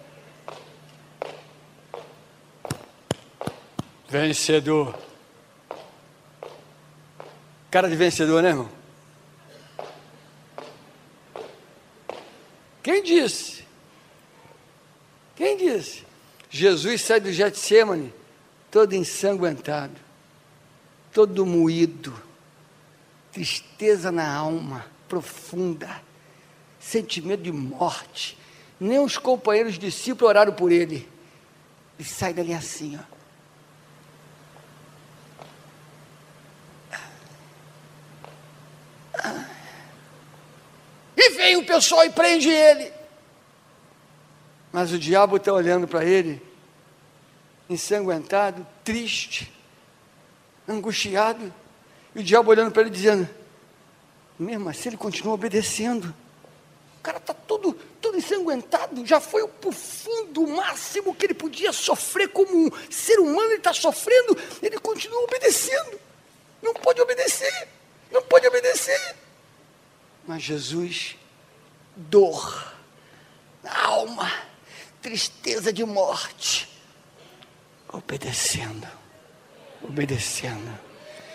Vencedor. 4.09 4.99
Cara 7.71 7.89
de 7.89 7.97
vencedor, 7.97 8.43
né, 8.43 8.51
irmão? 8.51 8.69
Quem 12.83 13.03
disse? 13.03 13.65
Quem 15.35 15.57
disse? 15.57 16.05
Jesus 16.51 17.01
sai 17.01 17.21
do 17.21 17.33
Getsemane 17.33 18.13
todo 18.73 18.95
ensanguentado, 18.95 19.93
todo 21.13 21.45
moído, 21.45 22.19
tristeza 23.31 24.11
na 24.11 24.35
alma 24.35 24.87
profunda, 25.13 26.01
sentimento 26.81 27.43
de 27.43 27.53
morte. 27.53 28.39
Nem 28.81 28.99
os 28.99 29.19
companheiros 29.19 29.79
discípulos 29.79 30.31
oraram 30.31 30.55
por 30.55 30.73
ele. 30.73 31.07
Ele 31.99 32.09
sai 32.09 32.33
dali 32.33 32.55
assim, 32.55 32.99
ó. 32.99 33.03
E 41.15 41.31
vem 41.33 41.57
o 41.59 41.67
pessoal 41.67 42.07
e 42.07 42.11
prende 42.11 42.49
ele. 42.49 42.91
Mas 44.73 44.93
o 44.93 44.99
diabo 44.99 45.37
está 45.37 45.53
olhando 45.53 45.87
para 45.87 46.07
ele, 46.07 46.41
ensanguentado, 47.69 48.67
triste, 48.83 49.53
angustiado. 50.67 51.53
E 52.15 52.21
o 52.21 52.25
diabo 52.25 52.51
olhando 52.51 52.71
para 52.73 52.81
ele 52.81 52.91
dizendo: 52.91 53.42
Mesmo 54.39 54.69
assim, 54.69 54.91
ele 54.91 54.97
continua 54.97 55.35
obedecendo. 55.35 56.15
O 56.99 57.03
cara 57.03 57.19
está 57.19 57.35
todo, 57.35 57.73
todo 58.01 58.17
ensanguentado, 58.17 59.05
já 59.05 59.21
foi 59.21 59.43
o 59.43 59.73
fundo 59.73 60.47
máximo 60.47 61.15
que 61.15 61.27
ele 61.27 61.35
podia 61.35 61.73
sofrer 61.73 62.29
como 62.29 62.67
um 62.67 62.71
ser 62.89 63.19
humano, 63.19 63.51
ele 63.51 63.57
está 63.57 63.73
sofrendo, 63.73 64.39
ele 64.63 64.79
continua 64.79 65.21
obedecendo. 65.23 66.01
Não 66.63 66.73
pode 66.75 67.01
obedecer, 67.01 67.69
não 68.11 68.23
pode 68.23 68.47
obedecer. 68.47 69.17
Mas 70.25 70.45
Jesus, 70.45 71.17
dor, 71.97 72.73
alma, 73.65 74.33
tristeza 75.01 75.73
de 75.73 75.85
morte, 75.85 76.69
obedecendo, 77.89 78.87
obedecendo. 79.83 80.79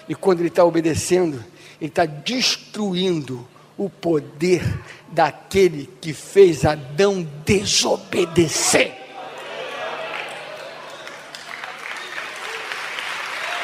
E 0.08 0.16
quando 0.16 0.40
ele 0.40 0.48
está 0.48 0.64
obedecendo, 0.64 1.44
ele 1.80 1.90
está 1.90 2.06
destruindo 2.06 3.48
o 3.78 3.90
poder 3.90 4.64
daquele 5.10 5.88
que 6.02 6.14
fez 6.14 6.66
Adão 6.66 7.28
desobedecer. 7.46 8.94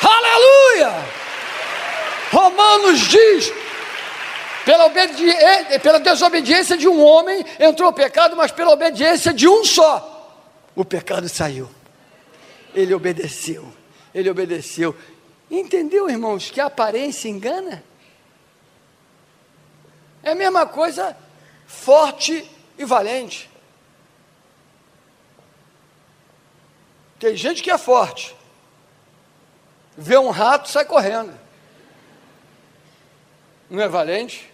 Aleluia! 0.02 1.06
Romanos 2.32 3.00
diz 3.00 3.54
pela, 4.66 4.90
pela 5.82 6.00
desobediência 6.00 6.78
de 6.78 6.88
um 6.88 7.02
homem 7.04 7.44
entrou 7.60 7.90
o 7.90 7.94
pecado, 7.94 8.36
mas 8.36 8.52
pela 8.52 8.72
obediência 8.72 9.34
de 9.34 9.48
um 9.48 9.64
só, 9.66 10.40
o 10.76 10.86
pecado 10.86 11.28
saiu. 11.28 11.70
Ele 12.74 12.94
obedeceu, 12.94 13.66
ele 14.14 14.30
obedeceu. 14.30 14.96
Entendeu, 15.52 16.10
irmãos, 16.10 16.50
que 16.50 16.62
a 16.62 16.66
aparência 16.66 17.28
engana? 17.30 17.84
É 20.24 20.32
a 20.32 20.36
mesma 20.36 20.66
coisa 20.66 21.16
forte 21.68 22.50
e 22.78 22.86
valente. 22.86 23.50
Tem 27.20 27.36
gente 27.36 27.62
que 27.62 27.70
é 27.70 27.78
forte, 27.78 28.36
vê 29.98 30.18
um 30.18 30.30
rato, 30.30 30.70
sai 30.70 30.86
correndo. 30.86 31.38
Não 33.70 33.82
é 33.82 33.88
valente? 33.88 34.52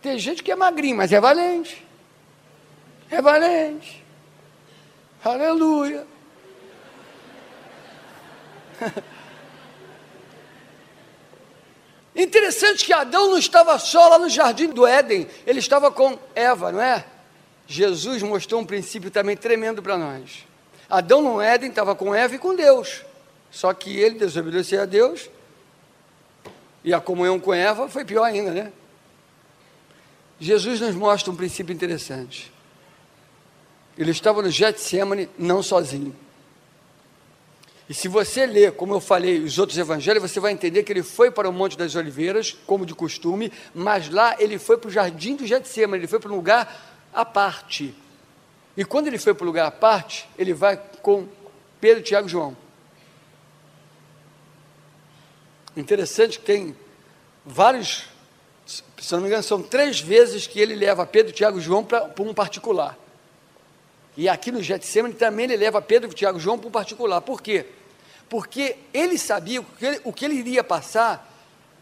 Tem 0.00 0.18
gente 0.18 0.42
que 0.42 0.50
é 0.50 0.56
magrinho, 0.56 0.96
mas 0.96 1.12
é 1.12 1.20
valente. 1.20 1.86
É 3.10 3.22
valente. 3.22 4.04
Aleluia. 5.24 6.06
Interessante 12.22 12.84
que 12.84 12.92
Adão 12.92 13.30
não 13.30 13.38
estava 13.38 13.76
só 13.80 14.06
lá 14.08 14.16
no 14.16 14.28
jardim 14.28 14.68
do 14.68 14.86
Éden, 14.86 15.26
ele 15.44 15.58
estava 15.58 15.90
com 15.90 16.16
Eva, 16.36 16.70
não 16.70 16.80
é? 16.80 17.04
Jesus 17.66 18.22
mostrou 18.22 18.60
um 18.60 18.64
princípio 18.64 19.10
também 19.10 19.36
tremendo 19.36 19.82
para 19.82 19.98
nós. 19.98 20.46
Adão 20.88 21.20
no 21.20 21.40
Éden 21.40 21.70
estava 21.70 21.96
com 21.96 22.14
Eva 22.14 22.36
e 22.36 22.38
com 22.38 22.54
Deus. 22.54 23.04
Só 23.50 23.74
que 23.74 23.98
ele 23.98 24.20
desobedeceu 24.20 24.82
a 24.82 24.84
Deus. 24.84 25.28
E 26.84 26.94
a 26.94 27.00
comunhão 27.00 27.40
com 27.40 27.52
Eva 27.52 27.88
foi 27.88 28.04
pior 28.04 28.22
ainda, 28.22 28.52
né? 28.52 28.72
Jesus 30.38 30.80
nos 30.80 30.94
mostra 30.94 31.32
um 31.32 31.36
princípio 31.36 31.74
interessante. 31.74 32.52
Ele 33.98 34.12
estava 34.12 34.42
no 34.42 34.50
Getsemane 34.50 35.28
não 35.36 35.60
sozinho. 35.60 36.14
E 37.92 37.94
se 37.94 38.08
você 38.08 38.46
ler, 38.46 38.72
como 38.72 38.94
eu 38.94 39.00
falei, 39.02 39.40
os 39.40 39.58
outros 39.58 39.76
evangelhos, 39.76 40.22
você 40.22 40.40
vai 40.40 40.50
entender 40.50 40.82
que 40.82 40.90
ele 40.90 41.02
foi 41.02 41.30
para 41.30 41.46
o 41.46 41.52
Monte 41.52 41.76
das 41.76 41.94
Oliveiras, 41.94 42.56
como 42.66 42.86
de 42.86 42.94
costume, 42.94 43.52
mas 43.74 44.08
lá 44.08 44.34
ele 44.38 44.58
foi 44.58 44.78
para 44.78 44.88
o 44.88 44.90
jardim 44.90 45.36
do 45.36 45.46
Getsemane, 45.46 46.00
ele 46.00 46.06
foi 46.06 46.18
para 46.18 46.32
um 46.32 46.36
lugar 46.36 47.04
à 47.12 47.22
parte. 47.22 47.94
E 48.78 48.82
quando 48.82 49.08
ele 49.08 49.18
foi 49.18 49.34
para 49.34 49.42
o 49.42 49.46
lugar 49.46 49.66
à 49.66 49.70
parte, 49.70 50.26
ele 50.38 50.54
vai 50.54 50.80
com 51.02 51.28
Pedro, 51.82 52.02
Tiago 52.02 52.28
e 52.28 52.30
João. 52.30 52.56
Interessante 55.76 56.38
que 56.38 56.46
tem 56.46 56.74
vários 57.44 58.06
se 58.64 59.12
não 59.12 59.20
me 59.20 59.26
engano, 59.26 59.42
são 59.42 59.62
três 59.62 60.00
vezes 60.00 60.46
que 60.46 60.58
ele 60.58 60.74
leva 60.74 61.04
Pedro, 61.04 61.30
Tiago 61.30 61.58
e 61.58 61.60
João 61.60 61.84
para 61.84 62.10
um 62.20 62.32
particular. 62.32 62.98
E 64.16 64.30
aqui 64.30 64.50
no 64.50 64.62
Getsemane 64.62 65.12
também 65.12 65.44
ele 65.44 65.58
leva 65.58 65.82
Pedro, 65.82 66.10
Tiago 66.14 66.38
e 66.38 66.40
João 66.40 66.58
para 66.58 66.68
um 66.68 66.72
particular. 66.72 67.20
Por 67.20 67.42
quê? 67.42 67.66
Porque 68.32 68.76
ele 68.94 69.18
sabia 69.18 69.60
o 69.60 69.64
que 69.64 69.84
ele, 69.84 70.00
o 70.04 70.10
que 70.10 70.24
ele 70.24 70.36
iria 70.36 70.64
passar, 70.64 71.30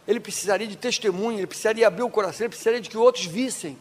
ele 0.05 0.19
precisaria 0.19 0.67
de 0.67 0.75
testemunho, 0.75 1.39
ele 1.39 1.47
precisaria 1.47 1.87
abrir 1.87 2.03
o 2.03 2.11
coração, 2.11 2.41
ele 2.41 2.49
precisaria 2.49 2.81
de 2.81 2.91
que 2.91 2.97
outros 2.97 3.25
vissem, 3.25 3.79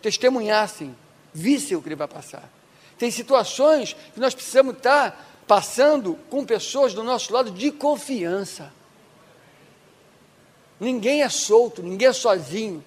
testemunhassem, 0.00 0.96
vissem 1.34 1.76
o 1.76 1.82
que 1.82 1.88
ele 1.88 1.94
vai 1.94 2.08
passar. 2.08 2.50
Tem 2.96 3.10
situações 3.10 3.94
que 4.14 4.18
nós 4.18 4.34
precisamos 4.34 4.78
estar 4.78 5.42
passando 5.46 6.18
com 6.30 6.42
pessoas 6.42 6.94
do 6.94 7.04
nosso 7.04 7.30
lado 7.34 7.50
de 7.50 7.70
confiança. 7.70 8.72
Ninguém 10.80 11.22
é 11.22 11.28
solto, 11.28 11.82
ninguém 11.82 12.08
é 12.08 12.14
sozinho. 12.14 12.82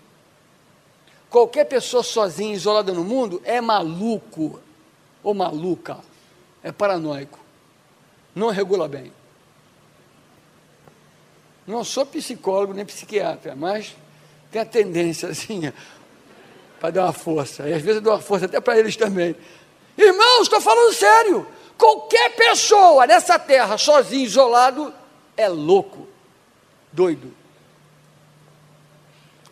Qualquer 1.29 1.65
pessoa 1.65 2.01
sozinha, 2.01 2.55
isolada 2.55 2.91
no 2.93 3.03
mundo, 3.03 3.39
é 3.45 3.61
maluco 3.61 4.59
ou 5.21 5.35
maluca, 5.35 5.99
é 6.63 6.71
paranoico, 6.71 7.37
não 8.33 8.49
regula 8.49 8.87
bem. 8.87 9.18
Não 11.69 11.83
sou 11.83 12.05
psicólogo 12.05 12.73
nem 12.73 12.85
psiquiatra, 12.85 13.55
mas 13.55 13.95
tem 14.51 14.61
a 14.61 14.65
tendência 14.65 15.29
assim, 15.29 15.71
para 16.79 16.89
dar 16.89 17.03
uma 17.05 17.13
força. 17.13 17.67
E 17.69 17.73
às 17.73 17.81
vezes 17.81 17.97
eu 17.97 18.01
dou 18.01 18.13
uma 18.13 18.21
força 18.21 18.45
até 18.45 18.59
para 18.59 18.77
eles 18.79 18.95
também. 18.95 19.35
Irmãos, 19.97 20.43
estou 20.43 20.59
falando 20.59 20.93
sério. 20.93 21.47
Qualquer 21.77 22.35
pessoa 22.35 23.05
nessa 23.05 23.37
terra, 23.37 23.77
sozinho, 23.77 24.25
isolado, 24.25 24.93
é 25.37 25.47
louco, 25.47 26.07
doido 26.91 27.39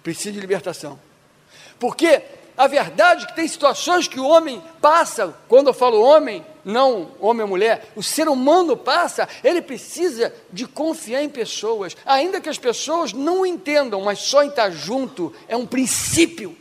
precisa 0.08 0.32
de 0.32 0.40
libertação. 0.40 0.98
Porque 1.78 2.22
a 2.58 2.66
verdade 2.66 3.24
é 3.24 3.28
que 3.28 3.36
tem 3.36 3.48
situações 3.48 4.08
que 4.08 4.20
o 4.20 4.26
homem 4.26 4.62
passa, 4.82 5.36
quando 5.48 5.68
eu 5.68 5.74
falo 5.74 6.02
homem, 6.02 6.44
não 6.66 7.12
homem 7.20 7.44
ou 7.44 7.48
mulher, 7.48 7.92
o 7.96 8.02
ser 8.02 8.28
humano 8.28 8.76
passa, 8.76 9.30
ele 9.44 9.62
precisa 9.62 10.34
de 10.52 10.68
confiar 10.68 11.22
em 11.22 11.30
pessoas, 11.30 11.96
ainda 12.04 12.42
que 12.42 12.50
as 12.50 12.58
pessoas 12.58 13.14
não 13.14 13.46
entendam, 13.46 14.02
mas 14.02 14.20
só 14.20 14.44
em 14.44 14.50
estar 14.50 14.72
junto 14.72 15.34
é 15.48 15.56
um 15.56 15.68
princípio. 15.68 16.58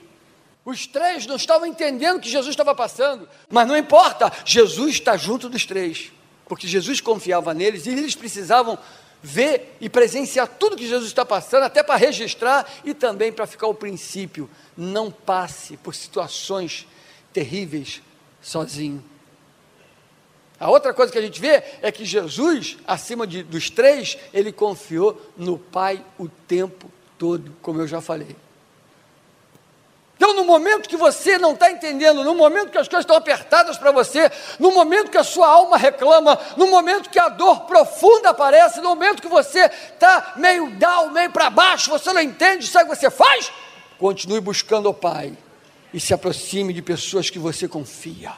Os 0.66 0.86
três 0.86 1.26
não 1.26 1.36
estavam 1.36 1.66
entendendo 1.66 2.16
o 2.16 2.20
que 2.20 2.28
Jesus 2.28 2.50
estava 2.50 2.74
passando, 2.74 3.26
mas 3.48 3.66
não 3.66 3.76
importa, 3.76 4.30
Jesus 4.44 4.96
está 4.96 5.16
junto 5.16 5.48
dos 5.48 5.64
três, 5.64 6.12
porque 6.46 6.68
Jesus 6.68 7.00
confiava 7.00 7.54
neles 7.54 7.86
e 7.86 7.90
eles 7.90 8.14
precisavam 8.14 8.78
ver 9.22 9.76
e 9.80 9.88
presenciar 9.88 10.46
tudo 10.46 10.76
que 10.76 10.86
Jesus 10.86 11.08
está 11.08 11.24
passando, 11.24 11.64
até 11.64 11.82
para 11.82 11.96
registrar 11.96 12.70
e 12.84 12.94
também 12.94 13.32
para 13.32 13.46
ficar 13.46 13.66
o 13.66 13.74
princípio. 13.74 14.48
Não 14.76 15.10
passe 15.10 15.76
por 15.76 15.94
situações 15.94 16.86
terríveis 17.32 18.02
sozinho. 18.40 19.02
A 20.58 20.70
outra 20.70 20.94
coisa 20.94 21.12
que 21.12 21.18
a 21.18 21.22
gente 21.22 21.40
vê 21.40 21.62
é 21.82 21.92
que 21.92 22.04
Jesus, 22.04 22.78
acima 22.86 23.26
de, 23.26 23.42
dos 23.42 23.68
três, 23.68 24.16
ele 24.32 24.52
confiou 24.52 25.20
no 25.36 25.58
Pai 25.58 26.02
o 26.18 26.28
tempo 26.28 26.90
todo, 27.18 27.54
como 27.60 27.80
eu 27.80 27.86
já 27.86 28.00
falei. 28.00 28.36
Então, 30.16 30.32
no 30.34 30.44
momento 30.44 30.88
que 30.88 30.96
você 30.96 31.36
não 31.36 31.52
está 31.52 31.70
entendendo, 31.70 32.24
no 32.24 32.34
momento 32.34 32.70
que 32.70 32.78
as 32.78 32.88
coisas 32.88 33.04
estão 33.04 33.16
apertadas 33.16 33.76
para 33.76 33.92
você, 33.92 34.30
no 34.58 34.72
momento 34.72 35.10
que 35.10 35.18
a 35.18 35.24
sua 35.24 35.46
alma 35.46 35.76
reclama, 35.76 36.38
no 36.56 36.68
momento 36.68 37.10
que 37.10 37.18
a 37.18 37.28
dor 37.28 37.60
profunda 37.62 38.30
aparece, 38.30 38.80
no 38.80 38.88
momento 38.88 39.20
que 39.20 39.28
você 39.28 39.66
está 39.66 40.32
meio 40.36 40.70
down, 40.70 41.10
meio 41.10 41.30
para 41.30 41.50
baixo, 41.50 41.90
você 41.90 42.14
não 42.14 42.20
entende, 42.22 42.66
sabe 42.66 42.88
o 42.88 42.94
que 42.94 42.98
você 42.98 43.10
faz? 43.10 43.52
Continue 43.98 44.40
buscando 44.40 44.88
o 44.88 44.94
Pai 44.94 45.36
e 45.92 46.00
se 46.00 46.14
aproxime 46.14 46.72
de 46.72 46.80
pessoas 46.80 47.28
que 47.28 47.38
você 47.38 47.68
confia. 47.68 48.32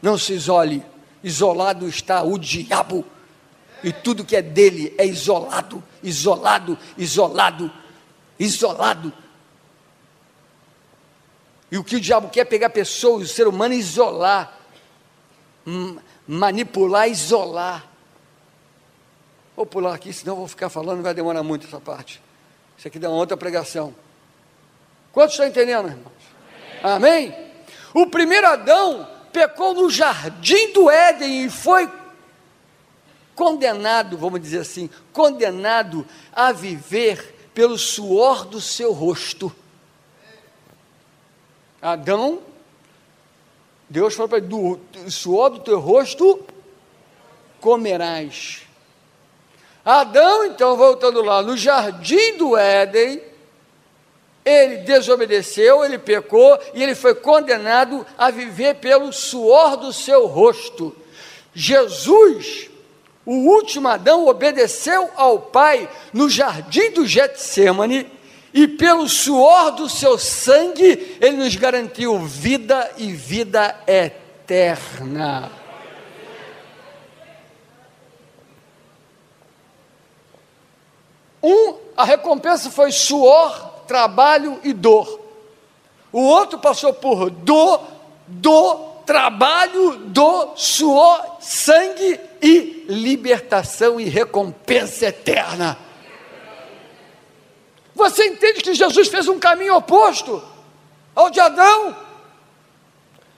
Não 0.00 0.16
se 0.16 0.32
isole, 0.32 0.84
isolado 1.24 1.88
está 1.88 2.22
o 2.22 2.38
diabo, 2.38 3.04
e 3.82 3.92
tudo 3.92 4.24
que 4.24 4.36
é 4.36 4.42
dele 4.42 4.94
é 4.96 5.04
isolado, 5.04 5.82
isolado, 6.04 6.78
isolado, 6.96 7.70
isolado. 8.38 9.12
E 11.72 11.78
o 11.78 11.82
que 11.82 11.96
o 11.96 12.00
diabo 12.00 12.28
quer 12.28 12.40
é 12.40 12.44
pegar 12.44 12.68
pessoas, 12.68 13.30
o 13.30 13.32
ser 13.32 13.48
humano, 13.48 13.72
isolar, 13.72 14.58
manipular, 16.28 17.08
isolar. 17.08 17.86
Vou 19.56 19.64
pular 19.64 19.94
aqui, 19.94 20.12
senão 20.12 20.36
vou 20.36 20.46
ficar 20.46 20.68
falando, 20.68 21.02
vai 21.02 21.14
demorar 21.14 21.42
muito 21.42 21.66
essa 21.66 21.80
parte. 21.80 22.20
Isso 22.76 22.86
aqui 22.86 22.98
dá 22.98 23.08
uma 23.08 23.16
outra 23.16 23.38
pregação. 23.38 23.94
Quantos 25.12 25.32
estão 25.32 25.46
entendendo, 25.46 25.88
irmãos? 25.88 26.12
Amém? 26.82 27.28
Amém? 27.28 27.52
O 27.94 28.06
primeiro 28.06 28.48
Adão 28.48 29.08
pecou 29.32 29.72
no 29.72 29.88
jardim 29.88 30.74
do 30.74 30.90
Éden 30.90 31.46
e 31.46 31.48
foi 31.48 31.90
condenado, 33.34 34.18
vamos 34.18 34.42
dizer 34.42 34.58
assim, 34.58 34.90
condenado 35.10 36.06
a 36.34 36.52
viver 36.52 37.50
pelo 37.54 37.78
suor 37.78 38.44
do 38.44 38.60
seu 38.60 38.92
rosto. 38.92 39.50
Adão, 41.82 42.40
Deus 43.90 44.14
falou 44.14 44.28
para 44.28 44.38
ele: 44.38 44.46
do, 44.46 44.76
do 44.76 45.10
suor 45.10 45.50
do 45.50 45.58
teu 45.58 45.80
rosto 45.80 46.40
comerás. 47.60 48.62
Adão, 49.84 50.44
então, 50.44 50.76
voltando 50.76 51.22
lá, 51.22 51.42
no 51.42 51.56
jardim 51.56 52.36
do 52.36 52.56
Éden, 52.56 53.20
ele 54.44 54.78
desobedeceu, 54.78 55.84
ele 55.84 55.98
pecou 55.98 56.58
e 56.72 56.82
ele 56.82 56.94
foi 56.94 57.16
condenado 57.16 58.06
a 58.16 58.30
viver 58.30 58.76
pelo 58.76 59.12
suor 59.12 59.76
do 59.76 59.92
seu 59.92 60.26
rosto. 60.26 60.94
Jesus, 61.52 62.70
o 63.26 63.34
último 63.34 63.88
Adão, 63.88 64.26
obedeceu 64.26 65.10
ao 65.16 65.38
Pai 65.40 65.88
no 66.12 66.30
jardim 66.30 66.92
do 66.92 67.04
Getsemane 67.04 68.10
e 68.52 68.68
pelo 68.68 69.08
suor 69.08 69.72
do 69.72 69.88
seu 69.88 70.18
sangue, 70.18 71.16
ele 71.20 71.36
nos 71.38 71.56
garantiu 71.56 72.18
vida 72.18 72.90
e 72.98 73.12
vida 73.12 73.74
eterna. 73.86 75.50
Um, 81.42 81.74
a 81.96 82.04
recompensa 82.04 82.70
foi 82.70 82.92
suor, 82.92 83.82
trabalho 83.86 84.60
e 84.62 84.72
dor. 84.72 85.20
O 86.12 86.20
outro 86.20 86.58
passou 86.58 86.92
por 86.92 87.30
dor, 87.30 87.80
dor, 88.28 89.02
trabalho, 89.06 89.96
dor, 90.06 90.52
suor, 90.56 91.38
sangue 91.40 92.20
e 92.40 92.84
libertação 92.88 93.98
e 93.98 94.04
recompensa 94.04 95.06
eterna. 95.06 95.78
Você 98.02 98.26
entende 98.26 98.62
que 98.62 98.74
Jesus 98.74 99.06
fez 99.06 99.28
um 99.28 99.38
caminho 99.38 99.76
oposto 99.76 100.42
ao 101.14 101.30
de 101.30 101.38
Adão? 101.38 101.96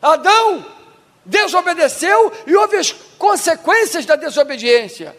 Adão 0.01 0.65
desobedeceu 1.23 2.33
e 2.47 2.57
houve 2.57 2.79
as 2.79 2.91
consequências 3.19 4.07
da 4.07 4.17
desobediência. 4.17 5.15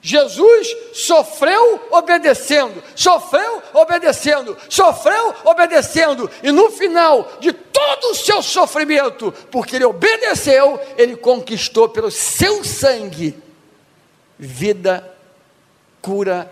Jesus 0.00 0.76
sofreu 0.92 1.86
obedecendo, 1.92 2.82
sofreu 2.96 3.62
obedecendo, 3.74 4.56
sofreu 4.68 5.32
obedecendo, 5.44 6.28
e 6.42 6.50
no 6.50 6.68
final 6.72 7.34
de 7.38 7.52
todo 7.52 8.10
o 8.10 8.14
seu 8.16 8.42
sofrimento, 8.42 9.32
porque 9.52 9.76
ele 9.76 9.84
obedeceu, 9.84 10.80
ele 10.98 11.14
conquistou 11.14 11.88
pelo 11.88 12.10
seu 12.10 12.64
sangue 12.64 13.40
vida, 14.36 15.16
cura, 16.00 16.50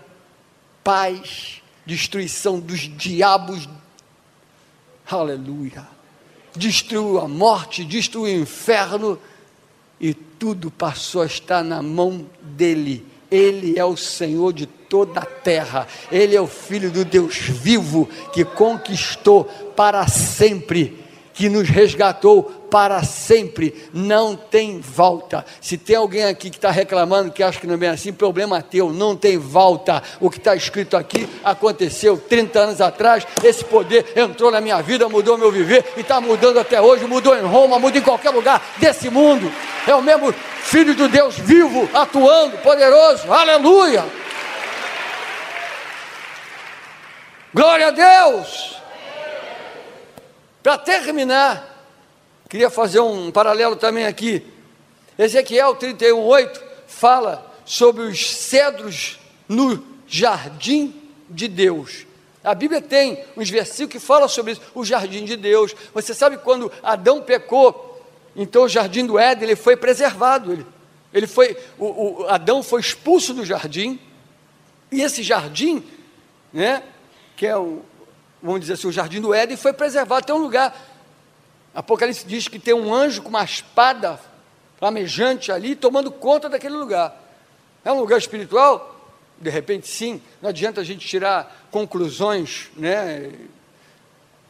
paz 0.81 1.60
destruição 1.85 2.59
dos 2.59 2.79
diabos. 2.79 3.67
Aleluia. 5.09 5.87
Destruiu 6.55 7.19
a 7.19 7.27
morte, 7.27 7.83
destruiu 7.85 8.39
o 8.39 8.41
inferno 8.41 9.19
e 9.99 10.13
tudo 10.13 10.69
passou 10.69 11.21
a 11.21 11.25
estar 11.25 11.63
na 11.63 11.81
mão 11.81 12.25
dele. 12.41 13.05
Ele 13.29 13.79
é 13.79 13.85
o 13.85 13.95
Senhor 13.95 14.51
de 14.51 14.65
toda 14.65 15.21
a 15.21 15.25
terra. 15.25 15.87
Ele 16.11 16.35
é 16.35 16.41
o 16.41 16.47
Filho 16.47 16.91
do 16.91 17.05
Deus 17.05 17.37
vivo 17.37 18.09
que 18.33 18.43
conquistou 18.43 19.45
para 19.75 20.05
sempre 20.07 21.00
que 21.33 21.49
nos 21.49 21.69
resgatou 21.69 22.43
para 22.71 23.03
sempre, 23.03 23.89
não 23.93 24.35
tem 24.35 24.79
volta. 24.79 25.45
Se 25.59 25.77
tem 25.77 25.97
alguém 25.97 26.23
aqui 26.23 26.49
que 26.49 26.57
está 26.57 26.71
reclamando 26.71 27.31
que 27.31 27.43
acha 27.43 27.59
que 27.59 27.67
não 27.67 27.73
é 27.73 27.77
bem 27.77 27.89
assim, 27.89 28.13
problema 28.13 28.61
teu, 28.61 28.93
não 28.93 29.15
tem 29.15 29.37
volta. 29.37 30.01
O 30.19 30.29
que 30.29 30.37
está 30.37 30.55
escrito 30.55 30.95
aqui 30.95 31.27
aconteceu 31.43 32.17
30 32.17 32.59
anos 32.59 32.81
atrás, 32.81 33.27
esse 33.43 33.65
poder 33.65 34.13
entrou 34.15 34.49
na 34.49 34.61
minha 34.61 34.81
vida, 34.81 35.09
mudou 35.09 35.37
meu 35.37 35.51
viver 35.51 35.83
e 35.97 36.01
está 36.01 36.21
mudando 36.21 36.59
até 36.59 36.81
hoje, 36.81 37.05
mudou 37.05 37.37
em 37.37 37.43
Roma, 37.43 37.77
muda 37.77 37.97
em 37.97 38.01
qualquer 38.01 38.29
lugar 38.29 38.63
desse 38.77 39.09
mundo. 39.09 39.51
É 39.85 39.93
o 39.93 40.01
mesmo 40.01 40.33
Filho 40.61 40.95
de 40.95 41.07
Deus 41.07 41.37
vivo, 41.37 41.89
atuando, 41.93 42.57
poderoso, 42.59 43.31
aleluia. 43.31 44.05
Glória 47.53 47.87
a 47.87 47.91
Deus! 47.91 48.80
Para 50.63 50.77
terminar, 50.77 51.85
queria 52.49 52.69
fazer 52.69 52.99
um 52.99 53.31
paralelo 53.31 53.75
também 53.75 54.05
aqui. 54.05 54.45
Ezequiel 55.17 55.75
31:8 55.75 56.61
fala 56.87 57.51
sobre 57.65 58.03
os 58.03 58.35
cedros 58.35 59.19
no 59.47 59.83
jardim 60.07 60.93
de 61.29 61.47
Deus. 61.47 62.05
A 62.43 62.55
Bíblia 62.55 62.81
tem 62.81 63.23
uns 63.37 63.49
versículos 63.49 63.91
que 63.91 63.99
falam 63.99 64.27
sobre 64.27 64.53
isso, 64.53 64.61
o 64.73 64.83
jardim 64.83 65.25
de 65.25 65.35
Deus. 65.35 65.75
Você 65.93 66.13
sabe 66.13 66.37
quando 66.37 66.71
Adão 66.81 67.21
pecou, 67.21 68.03
então 68.35 68.63
o 68.63 68.69
jardim 68.69 69.05
do 69.05 69.17
Éden 69.17 69.43
ele 69.43 69.55
foi 69.55 69.75
preservado. 69.75 70.51
Ele, 70.51 70.65
ele 71.13 71.27
foi, 71.27 71.55
o, 71.77 72.23
o 72.23 72.27
Adão 72.27 72.63
foi 72.63 72.81
expulso 72.81 73.33
do 73.33 73.45
jardim 73.45 73.99
e 74.91 75.01
esse 75.01 75.23
jardim, 75.23 75.83
né, 76.51 76.83
que 77.37 77.47
é 77.47 77.55
o, 77.55 77.83
vamos 78.41 78.61
dizer 78.61 78.73
assim, 78.73 78.87
o 78.87 78.91
jardim 78.91 79.21
do 79.21 79.33
Éden 79.33 79.57
foi 79.57 79.73
preservado. 79.73 80.25
Tem 80.25 80.35
um 80.35 80.39
lugar, 80.39 80.75
Apocalipse 81.73 82.25
diz 82.25 82.47
que 82.47 82.59
tem 82.59 82.73
um 82.73 82.93
anjo 82.93 83.21
com 83.21 83.29
uma 83.29 83.43
espada 83.43 84.19
flamejante 84.77 85.51
ali, 85.51 85.75
tomando 85.75 86.11
conta 86.11 86.49
daquele 86.49 86.75
lugar. 86.75 87.15
É 87.85 87.91
um 87.91 87.99
lugar 87.99 88.17
espiritual? 88.17 88.87
De 89.39 89.49
repente, 89.49 89.87
sim. 89.87 90.21
Não 90.41 90.49
adianta 90.49 90.81
a 90.81 90.83
gente 90.83 91.07
tirar 91.07 91.67
conclusões, 91.71 92.69
né? 92.75 93.31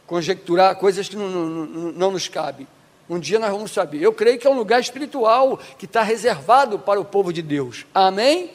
conjecturar 0.06 0.76
coisas 0.76 1.08
que 1.08 1.16
não, 1.16 1.28
não, 1.28 1.66
não 1.92 2.10
nos 2.10 2.28
cabem. 2.28 2.66
Um 3.08 3.18
dia 3.18 3.38
nós 3.38 3.50
vamos 3.50 3.70
saber. 3.70 4.02
Eu 4.02 4.12
creio 4.12 4.38
que 4.38 4.46
é 4.46 4.50
um 4.50 4.56
lugar 4.56 4.80
espiritual 4.80 5.58
que 5.78 5.86
está 5.86 6.02
reservado 6.02 6.78
para 6.78 7.00
o 7.00 7.04
povo 7.04 7.32
de 7.32 7.42
Deus. 7.42 7.86
Amém? 7.94 8.50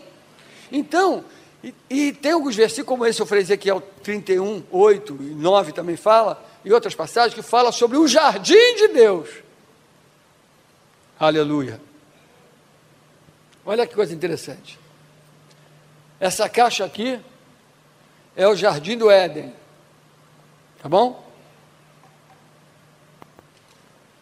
Então, 0.72 1.24
e, 1.90 2.14
tem 2.14 2.32
alguns 2.32 2.56
versículos, 2.56 2.88
como 2.88 3.06
esse 3.06 3.20
eu 3.22 3.26
falei 3.26 3.44
Ezequiel 3.44 3.82
31, 4.04 4.64
8 4.72 5.18
e 5.22 5.24
9 5.36 5.72
também 5.72 5.96
fala, 5.96 6.44
e 6.64 6.72
outras 6.72 6.94
passagens 6.94 7.34
que 7.34 7.42
fala 7.42 7.72
sobre 7.72 7.98
o 7.98 8.08
jardim 8.08 8.76
de 8.76 8.90
Deus. 8.90 9.30
Aleluia. 11.20 11.82
Olha 13.66 13.88
que 13.88 13.96
coisa 13.96 14.14
interessante. 14.14 14.80
Essa 16.20 16.48
caixa 16.48 16.86
aqui 16.86 17.20
é 18.36 18.48
o 18.48 18.56
jardim 18.56 18.98
do 18.98 19.10
Éden. 19.10 19.54
Tá 20.82 20.88
bom? 20.88 21.26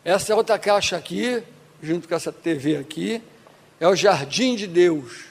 Essa 0.03 0.35
outra 0.35 0.57
caixa 0.57 0.95
aqui, 0.95 1.43
junto 1.81 2.07
com 2.07 2.15
essa 2.15 2.31
TV 2.31 2.77
aqui, 2.77 3.21
é 3.79 3.87
o 3.87 3.95
jardim 3.95 4.55
de 4.55 4.67
Deus. 4.67 5.25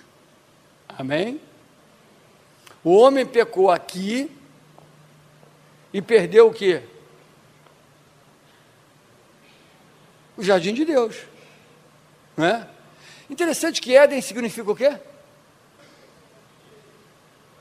Amém? 0.88 1.40
O 2.84 2.94
homem 2.94 3.26
pecou 3.26 3.70
aqui 3.70 4.30
e 5.92 6.00
perdeu 6.02 6.48
o 6.48 6.52
quê? 6.52 6.82
O 10.36 10.42
jardim 10.42 10.74
de 10.74 10.84
Deus. 10.84 11.16
Não 12.36 12.44
é? 12.44 12.68
Interessante 13.30 13.80
que 13.80 13.96
Éden 13.96 14.20
significa 14.20 14.70
o 14.70 14.76
quê? 14.76 14.98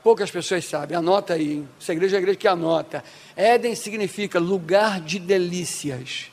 poucas 0.04 0.30
pessoas 0.30 0.66
sabem, 0.66 0.94
anota 0.94 1.32
aí, 1.32 1.64
essa 1.80 1.94
igreja 1.94 2.16
é 2.16 2.18
a 2.18 2.20
igreja 2.20 2.38
que 2.38 2.46
anota. 2.46 3.02
Éden 3.34 3.74
significa 3.74 4.38
lugar 4.38 5.00
de 5.00 5.18
delícias. 5.18 6.30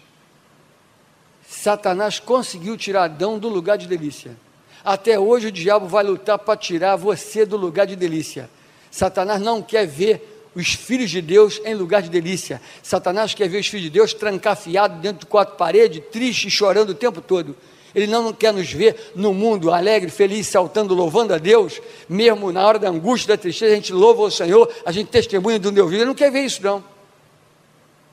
Satanás 1.48 2.20
conseguiu 2.20 2.76
tirar 2.76 3.06
Adão 3.06 3.40
do 3.40 3.48
lugar 3.48 3.78
de 3.78 3.88
delícia. 3.88 4.36
Até 4.84 5.18
hoje 5.18 5.48
o 5.48 5.52
diabo 5.52 5.88
vai 5.88 6.04
lutar 6.04 6.38
para 6.38 6.58
tirar 6.58 6.98
você 6.98 7.46
do 7.46 7.56
lugar 7.56 7.88
de 7.88 7.96
delícia. 7.96 8.50
Satanás 8.92 9.42
não 9.42 9.62
quer 9.62 9.88
ver 9.88 10.50
os 10.54 10.74
filhos 10.74 11.10
de 11.10 11.22
Deus 11.22 11.62
em 11.64 11.74
lugar 11.74 12.02
de 12.02 12.10
delícia. 12.10 12.62
Satanás 12.84 13.34
quer 13.34 13.48
ver 13.48 13.60
os 13.60 13.68
filhos 13.68 13.86
de 13.86 13.90
Deus 13.90 14.14
trancafiados 14.14 15.00
dentro 15.00 15.22
de 15.22 15.26
quatro 15.26 15.56
paredes, 15.56 16.04
triste 16.12 16.50
e 16.50 16.52
chorando 16.52 16.90
o 16.90 16.96
tempo 16.96 17.22
todo. 17.22 17.56
Ele 17.96 18.08
não 18.08 18.32
quer 18.32 18.54
nos 18.54 18.72
ver 18.72 19.12
no 19.16 19.34
mundo 19.34 19.72
alegre, 19.72 20.10
feliz, 20.10 20.48
saltando, 20.48 20.94
louvando 20.94 21.34
a 21.34 21.38
Deus, 21.38 21.82
mesmo 22.08 22.52
na 22.52 22.66
hora 22.66 22.80
da 22.80 22.90
angústia, 22.90 23.36
da 23.36 23.42
tristeza, 23.42 23.74
a 23.74 23.76
gente 23.76 23.92
louva 23.92 24.22
o 24.22 24.32
Senhor, 24.32 24.70
a 24.86 24.92
gente 24.92 25.10
testemunha 25.10 25.60
do 25.60 25.72
Deus 25.72 25.90
vivo. 25.90 26.02
Ele 26.02 26.08
não 26.08 26.16
quer 26.16 26.32
ver 26.32 26.42
isso, 26.42 26.64
não. 26.64 26.84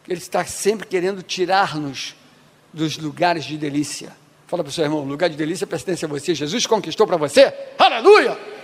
Ele 0.09 0.19
está 0.19 0.45
sempre 0.45 0.87
querendo 0.87 1.23
tirar-nos 1.23 2.17
dos 2.73 2.99
lugares 2.99 3.45
de 3.45 3.57
delícia. 3.57 4.17
Fala 4.47 4.65
para 4.65 4.71
o 4.71 4.73
seu 4.73 4.85
irmão: 4.85 5.05
lugar 5.05 5.29
de 5.29 5.37
delícia 5.37 5.67
pertence 5.67 6.05
a 6.05 6.09
você. 6.09 6.35
Jesus 6.35 6.67
conquistou 6.67 7.07
para 7.07 7.17
você. 7.17 7.53
Aleluia! 7.79 8.58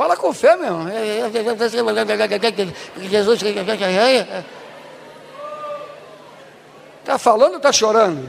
Fala 0.00 0.16
com 0.16 0.32
fé, 0.32 0.56
meu 0.56 0.64
irmão. 0.64 0.86
Jesus. 3.02 3.40
Está 7.00 7.18
falando 7.18 7.50
ou 7.50 7.56
está 7.58 7.70
chorando? 7.70 8.26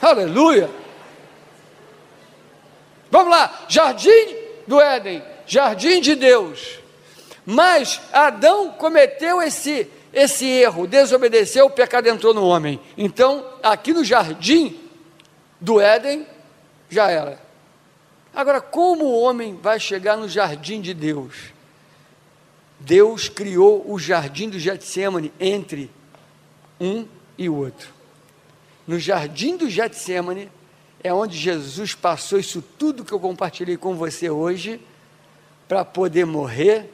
Aleluia! 0.00 0.70
Vamos 3.10 3.30
lá, 3.30 3.66
jardim 3.68 4.36
do 4.66 4.80
Éden, 4.80 5.22
jardim 5.46 6.00
de 6.00 6.14
Deus. 6.14 6.78
Mas 7.44 8.00
Adão 8.10 8.70
cometeu 8.70 9.42
esse 9.42 9.86
esse 10.14 10.46
erro, 10.46 10.86
desobedeceu, 10.86 11.66
o 11.66 11.70
pecado 11.70 12.06
entrou 12.08 12.32
no 12.32 12.46
homem. 12.46 12.80
Então, 12.96 13.46
aqui 13.62 13.92
no 13.92 14.02
jardim 14.02 14.80
do 15.60 15.78
Éden, 15.78 16.26
já 16.88 17.10
era. 17.10 17.51
Agora, 18.34 18.60
como 18.60 19.04
o 19.04 19.20
homem 19.20 19.56
vai 19.56 19.78
chegar 19.78 20.16
no 20.16 20.28
jardim 20.28 20.80
de 20.80 20.94
Deus? 20.94 21.52
Deus 22.80 23.28
criou 23.28 23.84
o 23.88 23.98
jardim 23.98 24.48
do 24.48 24.58
Getsemane 24.58 25.32
entre 25.38 25.90
um 26.80 27.06
e 27.38 27.48
o 27.48 27.54
outro. 27.54 27.88
No 28.86 28.98
jardim 28.98 29.56
do 29.56 29.70
Getsemane 29.70 30.50
é 31.02 31.12
onde 31.12 31.36
Jesus 31.36 31.94
passou 31.94 32.38
isso 32.38 32.62
tudo 32.78 33.04
que 33.04 33.12
eu 33.12 33.20
compartilhei 33.20 33.76
com 33.76 33.94
você 33.94 34.28
hoje 34.28 34.80
para 35.68 35.84
poder 35.84 36.24
morrer 36.24 36.90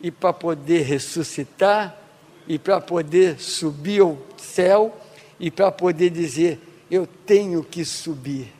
e 0.00 0.10
para 0.10 0.32
poder 0.32 0.82
ressuscitar 0.82 1.98
e 2.46 2.58
para 2.58 2.80
poder 2.80 3.40
subir 3.40 4.02
ao 4.02 4.18
céu 4.36 4.96
e 5.40 5.50
para 5.50 5.72
poder 5.72 6.10
dizer: 6.10 6.60
Eu 6.90 7.06
tenho 7.06 7.64
que 7.64 7.84
subir, 7.84 8.52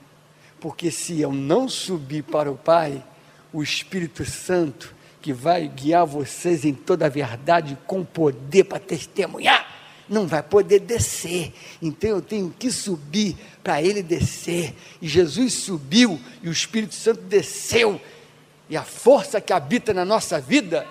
porque 0.65 0.91
se 0.91 1.21
eu 1.21 1.31
não 1.31 1.69
subir 1.69 2.23
para 2.23 2.51
o 2.51 2.57
Pai, 2.57 3.05
o 3.53 3.62
Espírito 3.62 4.25
Santo, 4.25 4.95
que 5.21 5.31
vai 5.31 5.69
guiar 5.69 6.07
vocês 6.07 6.65
em 6.65 6.73
toda 6.73 7.05
a 7.05 7.11
verdade 7.11 7.77
com 7.87 8.03
poder 8.03 8.65
para 8.65 8.79
testemunhar, 8.79 10.03
não 10.09 10.27
vai 10.27 10.43
poder 10.43 10.81
descer. 10.81 11.53
Então 11.83 12.09
eu 12.09 12.23
tenho 12.23 12.51
que 12.59 12.71
subir 12.71 13.37
para 13.62 13.83
ele 13.83 14.03
descer. 14.03 14.75
E 15.03 15.07
Jesus 15.07 15.53
subiu 15.53 16.19
e 16.43 16.49
o 16.49 16.53
Espírito 16.53 16.95
Santo 16.95 17.21
desceu. 17.21 18.01
E 18.71 18.75
a 18.75 18.85
força 18.85 19.43
que 19.43 19.53
habita 19.53 19.93
na 19.93 20.07
nossa 20.07 20.41
vida 20.41 20.87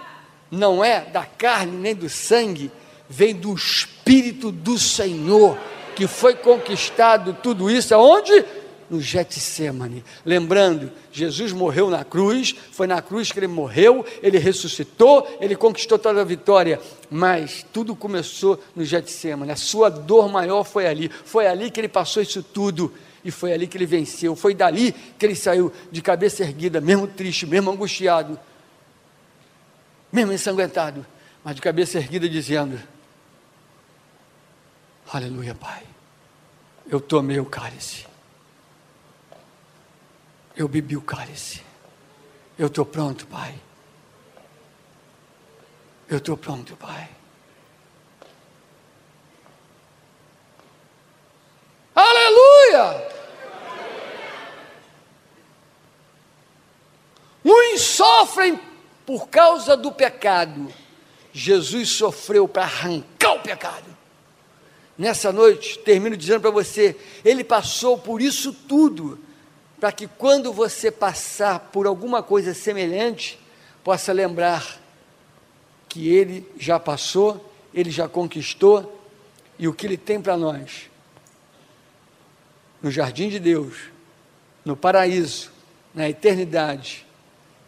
não 0.51 0.85
é 0.85 1.01
da 1.01 1.25
carne 1.25 1.75
nem 1.75 1.95
do 1.95 2.09
sangue, 2.09 2.71
vem 3.09 3.33
do 3.33 3.51
Espírito 3.55 4.51
do 4.51 4.77
Senhor, 4.77 5.57
que 5.95 6.05
foi 6.05 6.35
conquistado 6.35 7.35
tudo 7.41 7.71
isso 7.71 7.95
aonde? 7.95 8.45
No 8.89 9.01
Getsemane. 9.01 10.03
Lembrando, 10.25 10.91
Jesus 11.11 11.51
morreu 11.51 11.89
na 11.89 12.03
cruz, 12.03 12.55
foi 12.71 12.87
na 12.87 13.01
cruz 13.01 13.31
que 13.31 13.39
ele 13.39 13.47
morreu, 13.47 14.05
ele 14.21 14.37
ressuscitou, 14.37 15.37
ele 15.39 15.55
conquistou 15.55 15.97
toda 15.97 16.21
a 16.21 16.23
vitória, 16.23 16.79
mas 17.09 17.65
tudo 17.73 17.95
começou 17.95 18.61
no 18.75 18.83
Getsemane. 18.83 19.51
A 19.51 19.55
sua 19.55 19.89
dor 19.89 20.29
maior 20.29 20.63
foi 20.63 20.87
ali, 20.87 21.09
foi 21.09 21.47
ali 21.47 21.71
que 21.71 21.79
ele 21.79 21.87
passou 21.87 22.21
isso 22.21 22.43
tudo 22.43 22.93
e 23.23 23.31
foi 23.31 23.53
ali 23.53 23.67
que 23.67 23.77
ele 23.77 23.85
venceu. 23.85 24.35
Foi 24.35 24.53
dali 24.53 24.91
que 25.17 25.25
ele 25.25 25.35
saiu 25.35 25.71
de 25.91 26.01
cabeça 26.01 26.43
erguida, 26.43 26.81
mesmo 26.81 27.07
triste, 27.07 27.45
mesmo 27.45 27.71
angustiado, 27.71 28.39
mesmo 30.11 30.33
ensanguentado, 30.33 31.05
mas 31.43 31.55
de 31.55 31.61
cabeça 31.61 31.97
erguida, 31.97 32.27
dizendo: 32.27 32.79
Aleluia, 35.11 35.55
Pai. 35.55 35.83
Eu 36.89 36.99
tomei 36.99 37.39
o 37.39 37.45
cálice. 37.45 38.05
Eu 40.55 40.67
bebi 40.67 40.95
o 40.95 41.01
cálice. 41.01 41.61
Eu 42.57 42.67
estou 42.67 42.85
pronto, 42.85 43.25
Pai. 43.27 43.55
Eu 46.07 46.17
estou 46.17 46.37
pronto, 46.37 46.75
Pai. 46.75 47.09
Aleluia! 51.95 53.07
Uns 57.43 57.81
sofrem 57.81 58.59
por 59.05 59.27
causa 59.29 59.75
do 59.75 59.91
pecado. 59.91 60.71
Jesus 61.31 61.89
sofreu 61.89 62.47
para 62.47 62.63
arrancar 62.63 63.33
o 63.33 63.39
pecado 63.39 63.93
nessa 64.97 65.31
noite, 65.31 65.79
termino 65.79 66.15
dizendo 66.15 66.41
para 66.41 66.51
você: 66.51 66.95
Ele 67.23 67.43
passou 67.43 67.97
por 67.97 68.21
isso 68.21 68.53
tudo, 68.53 69.19
para 69.83 69.91
que 69.91 70.07
quando 70.07 70.53
você 70.53 70.89
passar 70.89 71.59
por 71.59 71.85
alguma 71.85 72.23
coisa 72.23 72.53
semelhante, 72.53 73.37
possa 73.83 74.13
lembrar 74.13 74.79
que 75.89 76.07
Ele 76.07 76.49
já 76.57 76.79
passou, 76.79 77.53
Ele 77.73 77.91
já 77.91 78.07
conquistou, 78.07 79.05
e 79.59 79.67
o 79.67 79.73
que 79.73 79.85
Ele 79.85 79.97
tem 79.97 80.21
para 80.21 80.37
nós, 80.37 80.89
no 82.81 82.89
jardim 82.89 83.27
de 83.27 83.39
Deus, 83.39 83.75
no 84.63 84.77
paraíso, 84.77 85.51
na 85.93 86.07
eternidade, 86.07 87.05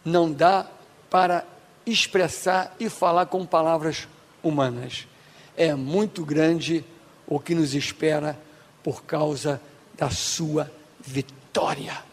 não 0.02 0.32
dá 0.32 0.66
para 1.10 1.44
expressar 1.84 2.74
e 2.80 2.88
falar 2.88 3.26
com 3.26 3.44
palavras 3.44 4.08
humanas. 4.42 5.06
É 5.54 5.74
muito 5.74 6.24
grande 6.24 6.82
o 7.26 7.38
que 7.38 7.54
nos 7.54 7.74
espera 7.74 8.40
por 8.82 9.04
causa 9.04 9.60
da 9.98 10.08
sua 10.08 10.72
vitória. 10.98 12.05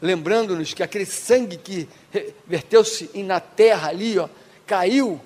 Lembrando-nos 0.00 0.74
que 0.74 0.82
aquele 0.82 1.06
sangue 1.06 1.56
que 1.56 1.88
verteu-se 2.46 3.10
na 3.22 3.40
terra 3.40 3.88
ali, 3.88 4.18
ó, 4.18 4.28
caiu 4.66 5.20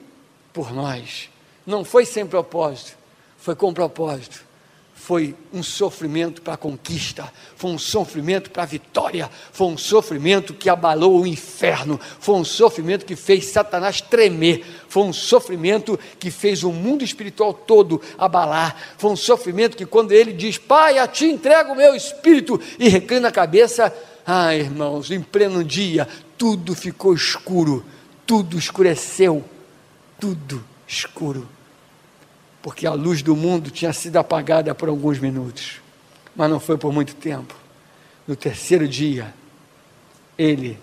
por 0.53 0.73
nós. 0.73 1.31
Não 1.67 1.85
foi 1.85 2.05
sem 2.07 2.27
propósito, 2.27 2.97
foi 3.39 3.55
com 3.55 3.73
propósito 3.73 4.53
foi 5.03 5.35
um 5.53 5.65
sofrimento 5.65 6.41
para 6.43 6.55
a 6.55 6.57
conquista, 6.57 7.29
foi 7.57 7.73
um 7.73 7.79
sofrimento 7.79 8.53
para 8.53 8.63
a 8.63 8.67
vitória, 8.67 9.29
foi 9.51 9.67
um 9.67 9.77
sofrimento 9.77 10.55
que 10.55 10.69
abalou 10.71 11.21
o 11.21 11.27
inferno, 11.27 11.99
foi 12.21 12.37
um 12.37 12.45
sofrimento 12.45 13.05
que 13.05 13.17
fez 13.17 13.47
Satanás 13.47 14.01
tremer, 14.01 14.65
foi 14.89 15.03
um 15.03 15.13
sofrimento 15.13 15.99
que 16.21 16.31
fez 16.31 16.63
o 16.63 16.71
mundo 16.71 17.03
espiritual 17.03 17.53
todo 17.53 18.01
abalar, 18.17 18.77
foi 18.97 19.11
um 19.11 19.17
sofrimento 19.17 19.77
que 19.77 19.85
quando 19.85 20.13
ele 20.13 20.33
diz, 20.33 20.57
Pai, 20.57 20.99
a 20.99 21.09
ti 21.09 21.25
entrego 21.25 21.73
o 21.73 21.77
meu 21.77 21.97
espírito, 21.97 22.61
e 22.79 22.89
reclina 22.89 23.27
a 23.27 23.33
cabeça, 23.33 23.93
ah, 24.27 24.55
irmãos, 24.55 25.11
em 25.11 25.21
pleno 25.21 25.65
dia, 25.65 26.09
tudo 26.39 26.75
ficou 26.75 27.15
escuro, 27.15 27.85
tudo 28.27 28.59
escureceu, 28.59 29.45
tudo 30.19 30.63
escuro 30.87 31.49
porque 32.63 32.87
a 32.87 32.93
luz 32.93 33.23
do 33.23 33.35
mundo 33.35 33.71
tinha 33.71 33.93
sido 33.93 34.17
apagada 34.19 34.73
por 34.75 34.89
alguns 34.89 35.19
minutos, 35.19 35.81
mas 36.35 36.49
não 36.49 36.61
foi 36.61 36.79
por 36.79 36.93
muito 36.93 37.15
tempo. 37.17 37.55
No 38.27 38.37
terceiro 38.37 38.87
dia, 38.87 39.35
ele 40.39 40.79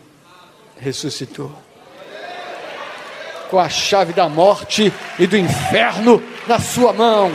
ressuscitou. 0.77 1.51
Com 3.49 3.57
a 3.57 3.69
chave 3.69 4.13
da 4.13 4.27
morte 4.27 4.93
e 5.17 5.25
do 5.25 5.37
inferno 5.37 6.21
na 6.45 6.59
sua 6.59 6.91
mão. 6.91 7.31